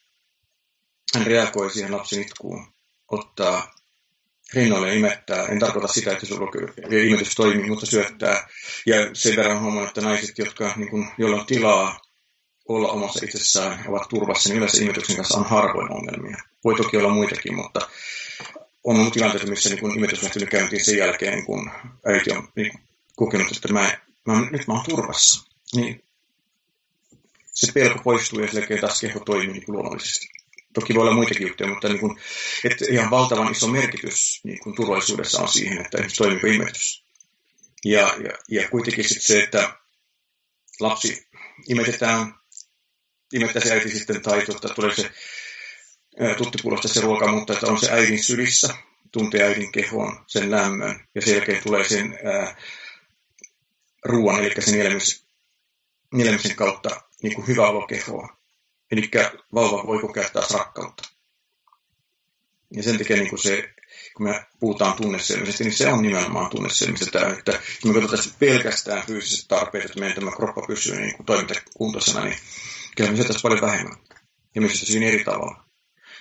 [1.14, 2.66] hän reagoi siihen lapsen itkuun,
[3.08, 3.74] ottaa
[4.54, 5.46] rinnoille imettää.
[5.46, 6.50] En tarkoita sitä, että sulla
[7.06, 8.48] imetys toimii, mutta syöttää.
[8.86, 12.00] Ja sen verran huomaan, että naiset, jotka, niin kuin, joilla on tilaa
[12.68, 16.36] olla omassa itsessään, ovat turvassa, niin yleensä imetyksen kanssa on harvoin ongelmia.
[16.64, 17.88] Voi toki olla muitakin, mutta
[18.84, 21.70] on ollut tilanteita, missä niin imetys lähtenyt käyntiin sen jälkeen, kun
[22.06, 22.72] äiti on niin
[23.16, 25.50] kokenut, että mä, mä, nyt mä oon turvassa.
[25.76, 26.04] Niin
[27.54, 30.28] se pelko poistuu ja sen taas keho toimii niin luonnollisesti.
[30.74, 32.18] Toki voi olla muitakin juttuja, mutta niin kuin,
[32.64, 37.04] että ihan valtavan iso merkitys niin kuin turvallisuudessa on siihen, että toimiiko imetys.
[37.84, 39.76] Ja, ja, ja kuitenkin sitten se, että
[40.80, 41.26] lapsi
[41.68, 42.34] imetetään,
[43.36, 45.10] imettää se äiti sitten tai tuota, tulee se
[46.36, 48.74] tuttipulosta se ruoka, mutta että on se äidin sylissä,
[49.12, 52.56] tuntee äidin kehon, sen lämmön ja sen jälkeen tulee sen ää,
[54.04, 55.26] ruoan, eli sen nielemisen,
[56.14, 58.36] nielemisen kautta niin kuin hyvä olo kehoa.
[58.90, 59.10] Eli
[59.54, 61.08] vauva voi kokea taas rakkautta.
[62.70, 63.74] Ja sen takia niin kuin se,
[64.16, 69.06] kun me puhutaan tunneselmisestä, niin se on nimenomaan tunneselmistä tämä, että kun me katsotaan pelkästään
[69.06, 72.36] fyysiset tarpeet, että meidän tämä kroppa pysyy niin kuin toimintakuntoisena, niin
[72.96, 73.96] kyllä me syötäisiin paljon vähemmän.
[74.54, 75.64] Ja me syötäisiin eri tavalla.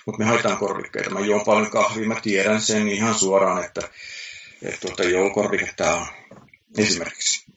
[0.06, 1.10] Mutta me haetaan korvikkeita.
[1.10, 3.80] Mä juon paljon kahvia, mä tiedän sen ihan suoraan, että,
[4.62, 6.06] että tuota, joo, korvike tämä on
[6.78, 7.52] esimerkiksi.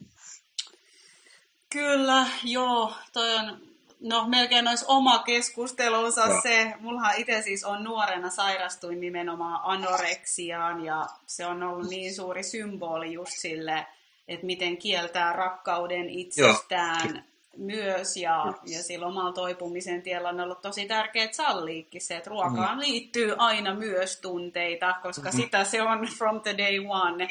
[1.69, 6.41] Kyllä, joo, toi on no melkein olisi oma keskustelunsa no.
[6.41, 6.73] se.
[6.79, 13.13] Mullahan itse siis on nuorena sairastuin nimenomaan anoreksiaan ja se on ollut niin suuri symboli
[13.13, 13.85] just sille,
[14.27, 17.23] että miten kieltää rakkauden itsestään Joo.
[17.59, 22.77] Myös ja, ja sillä omalla toipumisen tiellä on ollut tosi tärkeää salliikin se, että ruokaan
[22.77, 22.81] mm.
[22.81, 25.35] liittyy aina myös tunteita, koska mm.
[25.35, 27.27] sitä se on from the day one.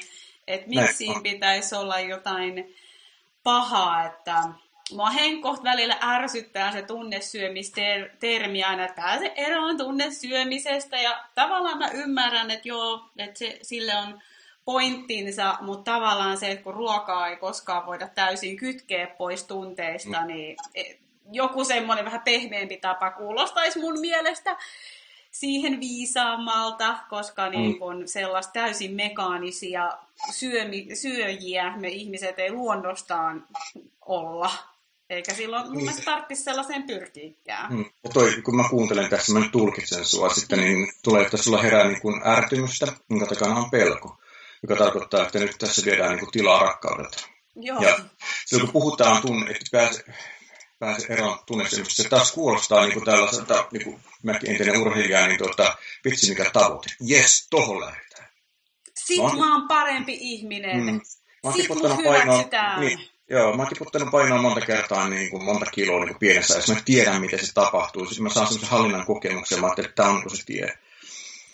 [0.47, 2.75] Että miksi siinä pitäisi olla jotain
[3.43, 4.43] pahaa, että
[4.93, 10.97] mua henkkoht välillä ärsyttää se tunnesyömistermi aina, että pääse eroon tunnesyömisestä.
[10.97, 14.21] Ja tavallaan mä ymmärrän, että joo, että se, sille on
[14.69, 20.27] pointtinsa, mutta tavallaan se, että kun ruokaa ei koskaan voida täysin kytkeä pois tunteista, mm.
[20.27, 20.83] niin e,
[21.33, 24.57] joku semmoinen vähän pehmeämpi tapa kuulostaisi mun mielestä
[25.31, 27.51] siihen viisaammalta, koska mm.
[27.51, 29.91] niin kun sellaista täysin mekaanisia
[30.31, 33.47] syömi, syöjiä me ihmiset ei luonnostaan
[34.07, 34.51] olla.
[35.11, 37.73] Eikä silloin mun mielestä tarvitsisi sellaiseen pyrkiikään.
[37.73, 37.85] Mm.
[38.05, 41.63] Ja toi, kun mä kuuntelen tässä, mä nyt tulkitsen sua sitten, niin tulee, että sulla
[41.63, 44.19] herää niin kuin ärtymystä, minkä takana on pelko,
[44.63, 47.29] joka tarkoittaa, että nyt tässä viedään niin kuin tilaa rakkaudelta.
[47.57, 47.83] Joo.
[47.83, 47.99] Ja
[48.47, 50.05] silloin kun puhutaan tunne, että pääse,
[50.79, 55.39] pääse eroon tunnesemista, se taas kuulostaa niin kuin tällaiselta, niin kuin mäkin entinen urheilija, niin
[55.39, 56.91] tuota, vitsi mikä tavoite.
[57.01, 58.29] Jes, tohon lähdetään.
[58.95, 60.85] Sitten mä oon parempi ihminen.
[60.85, 61.01] Mm.
[61.57, 62.81] Sitten mut hyväksytään.
[62.81, 62.99] Niin,
[63.31, 66.75] Joo, mä oon tiputtanut painoa monta kertaa, niin kuin monta kiloa niin kuin pienessä, ja
[66.75, 68.07] mä tiedän, miten se tapahtuu.
[68.07, 70.79] Sitten mä saan semmoisen hallinnan kokemuksen, mä että tämä on niin se tie.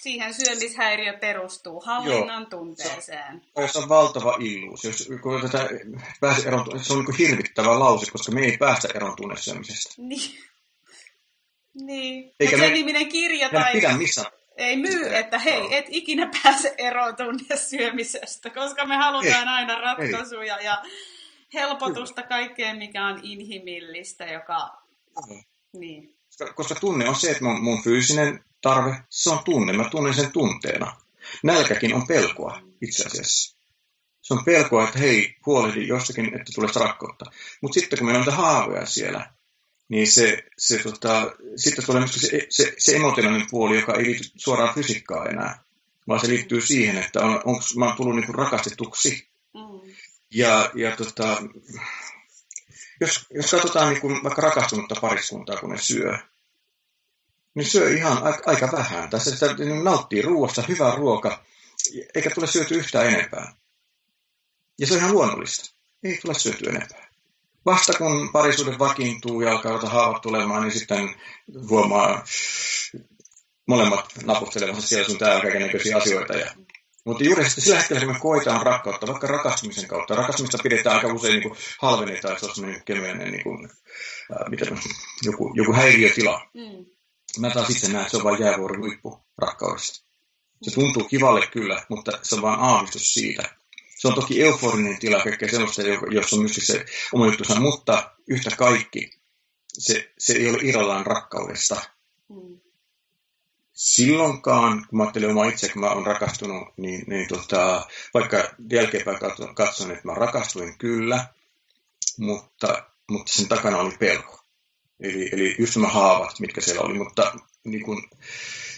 [0.05, 2.51] Siihen syömishäiriö perustuu hallinnan Joo.
[2.51, 3.43] tunteeseen.
[3.61, 4.85] Se, se on valtava illuus.
[4.85, 5.69] Jos, kun tätä
[6.21, 9.95] pääse eron, se on niin hirvittävä lause, koska me ei päästä eron tunnesyömisestä.
[9.97, 10.39] Niin.
[11.75, 12.33] niin.
[12.41, 13.73] Eikä me, niminen kirja tai...
[13.73, 14.27] pidä missään
[14.57, 20.59] ei myy, että hei, et ikinä pääse eroon tunnesyömisestä, koska me halutaan ei, aina ratkaisuja
[20.59, 20.65] ei.
[20.65, 20.83] ja
[21.55, 24.83] helpotusta kaikkeen, mikä on inhimillistä, joka...
[25.29, 25.45] Mm.
[25.73, 26.15] Niin.
[26.55, 29.73] Koska tunne on se, että mun, mun fyysinen tarve, se on tunne.
[29.73, 30.97] Mä tunnen sen tunteena.
[31.43, 33.57] Nälkäkin on pelkoa itse asiassa.
[34.23, 37.25] Se on pelkoa, että hei, huolehdi jostakin, että tulee rakkautta.
[37.61, 39.31] Mutta sitten kun meillä on haavoja siellä,
[39.89, 44.25] niin se, se tota, sitten tulee myös se, se, se emotionaalinen puoli, joka ei liity
[44.37, 45.65] suoraan fysiikkaan enää,
[46.09, 49.29] vaan se liittyy siihen, että on, onko mä oon tullut niinku rakastetuksi.
[49.55, 49.95] Mm.
[50.31, 51.43] Ja, ja tota,
[53.01, 56.19] jos, jos katsotaan niin kuin vaikka rakastunutta pariskuntaa, kun ne syö,
[57.55, 59.11] niin syö ihan aika, aika vähän.
[59.11, 61.45] Tässä sitä niin nauttii ruoasta, hyvä ruoka,
[62.15, 63.55] eikä tule syöty yhtään enempää.
[64.79, 65.75] Ja se on ihan luonnollista.
[66.03, 67.09] Ei tule syöty enempää.
[67.67, 71.15] Vasta kun parisuuden vakiintuu ja alkaa haavat tulemaan, niin sitten
[71.69, 72.25] huomaa
[73.67, 76.37] molemmat napustelemassa siellä sun täällä kaikenlaisia asioita.
[76.37, 76.55] Ja
[77.05, 81.41] mutta juuri sillä hetkellä, kun me koetaan rakkautta, vaikka rakastumisen kautta, rakastumista pidetään aika usein
[81.41, 83.65] niin halvennetaan, että se on sellainen kevyinen niin kuin,
[84.33, 84.67] äh, mitä,
[85.23, 86.49] joku, joku häiriötila.
[86.55, 86.87] Mm.
[87.39, 90.05] Mä taas itse näen, että se on vain jäävuoren huippu rakkaudesta.
[90.63, 93.57] Se tuntuu kivalle kyllä, mutta se on vain aavistus siitä.
[93.97, 98.51] Se on toki euforinen tila, kaikkea sellaista, jossa on myös se oma juttusa, mutta yhtä
[98.57, 99.11] kaikki
[99.69, 101.83] se, se ei ole irrallaan rakkaudesta.
[102.29, 102.64] Mm
[103.75, 109.19] silloinkaan, kun mä ajattelin omaa itse, kun mä olen rakastunut, niin, niin tota, vaikka jälkeenpäin
[109.55, 111.27] katson, että mä rakastuin kyllä,
[112.19, 114.45] mutta, mutta sen takana oli pelko.
[115.01, 118.09] Eli, eli just nämä haavat, mitkä siellä oli, mutta niin kun,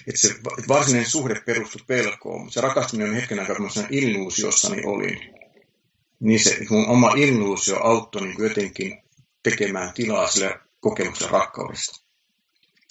[0.06, 0.34] että se
[0.68, 5.20] varsinainen suhde perustui pelkoon, mutta se rakastuminen hetken aikaa, kun mä illuusiossani olin.
[6.20, 9.02] Niin se mun oma illuusio auttoi niin jotenkin
[9.42, 12.00] tekemään tilaa sille kokemuksen rakkaudesta.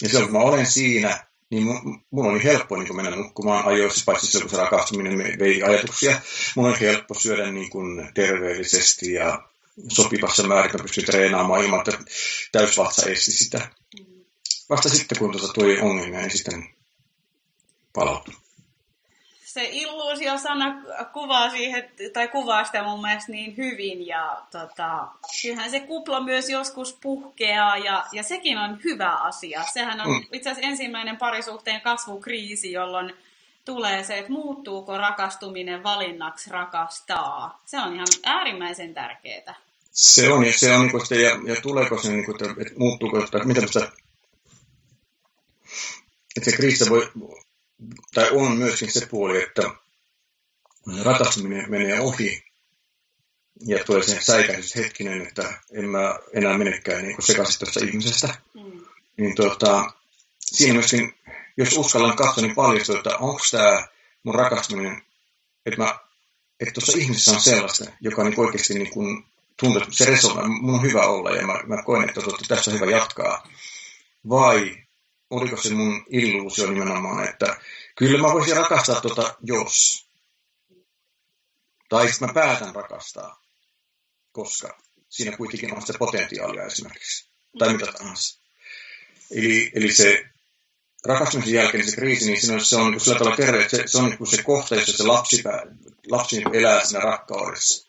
[0.02, 1.64] Ja silloin kun mä olen siinä, niin
[2.10, 6.20] mun oli helppo niin mennä nukkumaan ajoissa, paitsi silloin kun se rakastuminen vei ajatuksia.
[6.56, 9.48] Mun oli helppo syödä niin kuin terveellisesti ja
[9.88, 12.04] sopivassa määrin, että pystyin treenaamaan ilman, että
[12.52, 13.68] täysvatsa esti sitä.
[14.70, 16.68] Vasta sitten, kun tuota tuli ongelmia, niin sitten
[17.92, 18.34] palautui
[19.56, 20.82] se illuusio-sana
[21.12, 24.06] kuvaa, siihen, tai kuvaa sitä mun mielestä niin hyvin.
[24.06, 25.08] Ja tota,
[25.42, 29.62] kyllähän se kupla myös joskus puhkeaa ja, ja sekin on hyvä asia.
[29.72, 30.24] Sehän on mm.
[30.32, 33.12] itse asiassa ensimmäinen parisuhteen kasvukriisi, jolloin
[33.64, 37.62] tulee se, että muuttuuko rakastuminen valinnaksi rakastaa.
[37.64, 39.54] Se on ihan äärimmäisen tärkeää.
[39.92, 42.78] Se on, ja se on, niin se, ja, ja tuleeko se, niin kuin, että, että
[42.78, 43.92] muuttuuko, että mitä sitä,
[46.36, 47.12] että se kriisi voi,
[48.14, 49.62] tai on myöskin se puoli, että
[51.02, 52.44] rakastuminen menee ohi
[53.66, 58.34] ja tulee se säikäisys hetkinen, että en mä enää menekään niin sekaisin tuosta ihmisestä.
[58.54, 58.80] Mm.
[59.16, 59.92] Niin tuota,
[60.38, 61.14] siinä myöskin,
[61.56, 63.86] jos uskallan katsoa, niin paljastuu, että onko tämä
[64.22, 65.02] mun rakastuminen,
[65.66, 65.98] että, mä,
[66.60, 69.24] että tuossa ihmisessä on sellaista, joka niin oikeasti niin kuin
[69.60, 72.70] tuntuu, että se resonoi, mun on hyvä olla ja mä, mä koen, että tuota, tässä
[72.70, 73.48] on hyvä jatkaa.
[74.28, 74.85] Vai
[75.30, 77.56] oliko se mun illuusio nimenomaan, että
[77.96, 80.06] kyllä mä voisin rakastaa tota jos.
[81.88, 83.42] Tai sitten mä päätän rakastaa,
[84.32, 87.28] koska siinä kuitenkin on se potentiaalia esimerkiksi.
[87.58, 88.40] Tai mitä tahansa.
[89.30, 90.24] Eli, eli se
[91.04, 93.98] rakastumisen jälkeen se kriisi, niin on, se on niin sillä tavalla terve, että se, se
[93.98, 95.42] on niin se kohta, jossa se lapsi,
[96.10, 97.86] lapsi niin elää siinä rakkaudessa.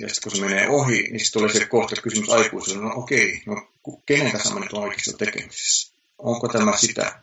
[0.00, 3.42] Ja sitten kun se menee ohi, niin sitten tulee se kohta kysymys aikuiselle, no okei,
[3.46, 3.68] no
[4.06, 5.95] kenen kanssa mä nyt olen oikeasti tekemisissä?
[6.26, 7.22] Onko tämä sitä,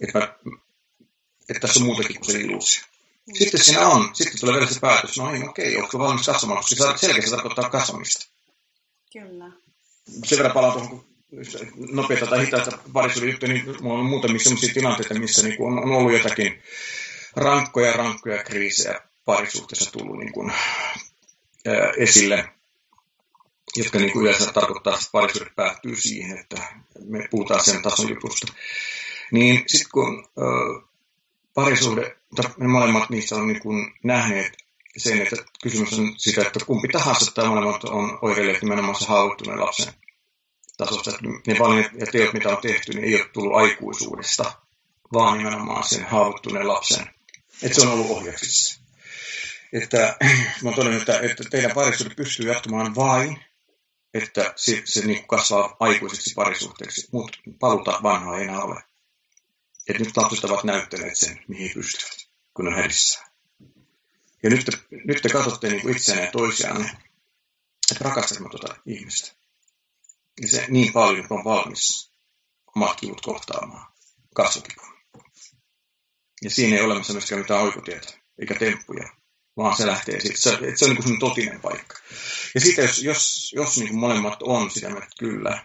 [0.00, 0.34] että, mä,
[1.48, 2.84] että tässä on muutakin kuin se illuusio.
[3.34, 6.96] Sitten siinä on, sitten tulee vielä se päätös, no niin, okei, oletko valmis katsomaan, koska
[6.96, 8.26] selkeästi tarkoittaa kasvamista.
[9.12, 9.52] Kyllä.
[10.24, 11.04] Sen verran palaan tuohon
[11.92, 15.92] nopeita tai hitaita parisuuden juttuja, niin minulla on muutamia sellaisia tilanteita, missä niin on, on
[15.92, 16.62] ollut jotakin
[17.36, 20.52] rankkoja, rankkoja kriisejä parisuhteessa tullut niin kuin,
[21.66, 22.48] ää, esille
[23.76, 26.56] jotka niin kuin yleensä tarkoittaa, että parisuhde päättyy siihen, että
[27.04, 28.52] me puhutaan sen tason jutusta.
[29.32, 30.42] Niin sitten kun ö,
[31.54, 32.16] parisuhde,
[32.58, 34.52] me molemmat niistä on niin kuin nähneet
[34.96, 39.60] sen, että kysymys on sitä, että kumpi tahansa tai molemmat on oireilleet nimenomaan se haavoittuneen
[39.60, 39.92] lapsen
[40.76, 41.10] tasosta.
[41.10, 44.52] Että ne valinnat ja teot, mitä on tehty, niin ei ole tullut aikuisuudesta,
[45.12, 47.10] vaan nimenomaan sen haavoittuneen lapsen.
[47.62, 48.80] Että se on ollut ohjauksissa.
[49.72, 50.16] Että
[50.62, 53.44] mä oon todennut, että, että teidän parisuhde pystyy jatkumaan vain,
[54.14, 58.82] että se, se niin kasvaa aikuiseksi parisuhteeksi, mutta paluta vanhaa ei enää ole.
[59.88, 63.32] Et nyt lapset ovat näyttäneet sen, mihin pystyvät, kun on hädissään.
[64.42, 64.72] Ja nyt te,
[65.04, 66.90] nyt te katsotte niin kuin itseänne ja toisianne,
[67.90, 69.32] että rakastamme tuota ihmistä.
[70.40, 72.12] Ja se niin paljon on valmis
[72.76, 73.92] omat kivut kohtaamaan,
[74.34, 74.92] kasvokivun.
[76.42, 79.21] Ja siinä ei ole myöskään mitään oikotietä, eikä temppuja,
[79.56, 80.40] vaan se lähtee siitä.
[80.40, 81.98] Se, se on niin kuin totinen paikka.
[82.54, 85.64] Ja sitten jos, jos, jos niin kuin molemmat on sitä mieltä, että kyllä,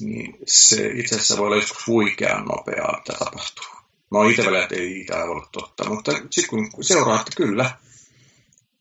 [0.00, 3.64] niin se itse asiassa voi olla joskus huikean nopeaa, mitä tapahtuu.
[4.10, 7.70] Mä oon itse että ei tämä ole totta, mutta sitten kun seuraa, että kyllä,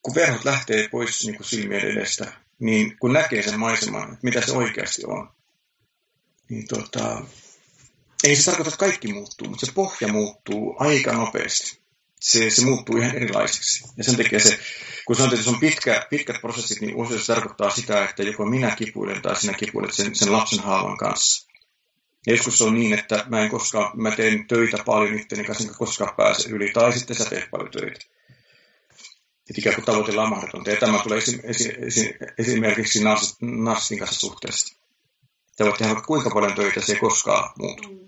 [0.02, 4.42] kun verhot lähtee pois niin kuin silmien edestä, niin kun näkee sen maiseman, että mitä
[4.42, 5.30] se oikeasti on,
[6.50, 7.22] niin tota,
[8.24, 11.85] ei se tarkoita, että kaikki muuttuu, mutta se pohja muuttuu aika nopeasti
[12.20, 13.84] se, se muuttuu ihan erilaiseksi.
[13.98, 14.60] Ja sen takia se,
[15.06, 18.46] kun sanotaan, että se on pitkä, pitkät prosessit, niin usein se tarkoittaa sitä, että joko
[18.46, 21.48] minä kipuilen tai sinä kipuilet sen, sen lapsen haavan kanssa.
[22.28, 25.64] Ja joskus se on niin, että mä en koskaan, mä teen töitä paljon itteni kanssa,
[25.64, 28.00] enkä koskaan pääse yli, tai sitten sä teet paljon töitä.
[29.50, 30.70] Että ikään kuin tavoitellaan mahdotonta.
[30.70, 33.04] Ja tämä tulee esi, esi, esi, esimerkiksi
[33.42, 34.76] narsistin kanssa suhteessa.
[35.58, 38.05] Te voit tehdä kuinka paljon töitä, se ei koskaan muutu.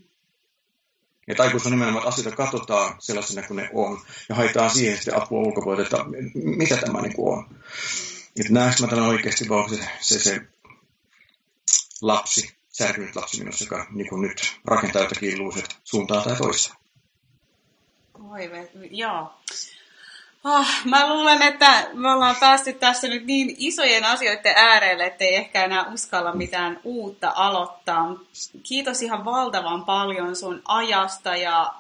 [1.28, 5.40] Aikuisuus on nimenomaan, että asioita katsotaan sellaisena kuin ne on, ja haetaan siihen sitten apua
[5.40, 7.46] ulkopuolelta, että mitä tämä niin kuin on.
[8.40, 10.42] Että näenkö mä tämän oikeasti, vai se, se, se
[12.02, 16.76] lapsi, särkynyt lapsi minussa, joka niin kuin nyt rakentaa jotakin illuuset suuntaan tai toiseen.
[18.32, 18.50] Oi,
[18.92, 19.34] joo.
[20.44, 25.66] Oh, mä luulen, että me ollaan päästy tässä nyt niin isojen asioiden äärelle, ettei ehkä
[25.66, 28.16] enää uskalla mitään uutta aloittaa.
[28.64, 31.74] Kiitos ihan valtavan paljon sun ajasta ja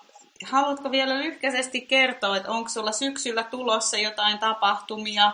[0.46, 5.32] haluatko vielä lyhkäisesti kertoa, että onko sulla syksyllä tulossa jotain tapahtumia,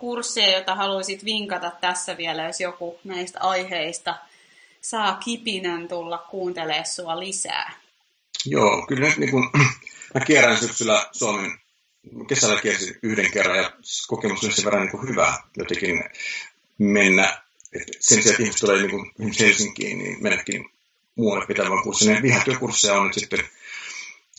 [0.00, 4.14] kursseja, joita haluaisit vinkata tässä vielä, jos joku näistä aiheista
[4.80, 7.72] saa kipinän tulla kuuntelemaan sua lisää?
[8.46, 9.50] Joo, kyllä nyt niin kuin,
[10.14, 11.58] mä kierrän syksyllä Suomen,
[12.28, 13.72] kesällä kiersin yhden kerran ja
[14.08, 16.04] kokemus oli sen verran niin kuin hyvä jotenkin
[16.78, 17.42] mennä.
[17.72, 18.82] Et sen sijaan, että ihmiset tulee
[19.18, 20.70] niin Helsinkiin, niin mennäkin
[21.14, 22.22] muualle pitävän kurssin.
[22.22, 23.40] Vihatyökursseja on nyt sitten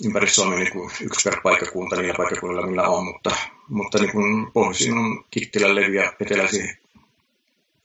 [0.06, 3.36] ympäri Suomea niin kuin yksi per paikkakunta niillä paikkakunnilla, millä on, mutta,
[3.68, 6.78] mutta niin kuin pohjoisin on Kittilä, Levi ja eteläisin,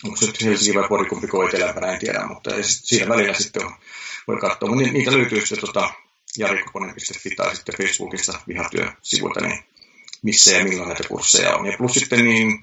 [0.05, 3.73] onko se nyt Helsinki vai Pori, kumpi etelämpänä, en tiedä, mutta siinä välillä sitten on,
[4.28, 4.69] voi katsoa.
[4.69, 5.90] Mutta niitä löytyy sitten tota,
[6.39, 9.65] jarikoponen.fi tai sitten Facebookista vihatyösivuilta, niin
[10.24, 11.66] missä ja milloin näitä kursseja on.
[11.66, 12.62] Ja plus sitten niin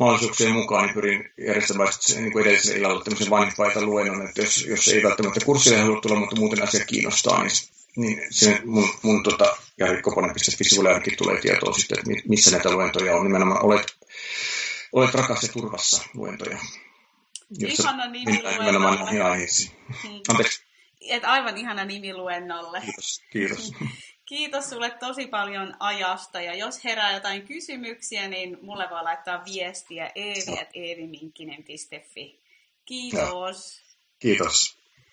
[0.00, 4.88] mahdollisuuksien mukaan niin pyrin järjestämään niin kuin edellisellä illalla tämmöisen vanhimpaita luennon, että jos, jos
[4.88, 7.50] ei välttämättä kurssille halua tulla, mutta muuten asia kiinnostaa, niin
[7.96, 13.24] niin se mun, mun tota, jarikkoponen.fi-sivulle ainakin tulee tietoa sitten, että missä näitä luentoja on.
[13.24, 13.96] Nimenomaan olet,
[14.92, 16.58] olet rakas ja turvassa luentoja.
[17.58, 19.70] Ihana nimi nimenomaan näihin aiheisiin.
[20.28, 20.62] Anteeksi.
[21.00, 22.80] Et aivan ihana nimi luennolle.
[22.80, 23.22] Kiitos.
[23.30, 23.72] Kiitos.
[24.32, 30.12] Kiitos sulle tosi paljon ajasta ja jos herää jotain kysymyksiä, niin mulle voi laittaa viestiä
[30.14, 32.40] eevi.eeviminkkinen.fi.
[32.84, 33.78] Kiitos.
[33.78, 33.84] Ja.
[34.18, 34.81] Kiitos.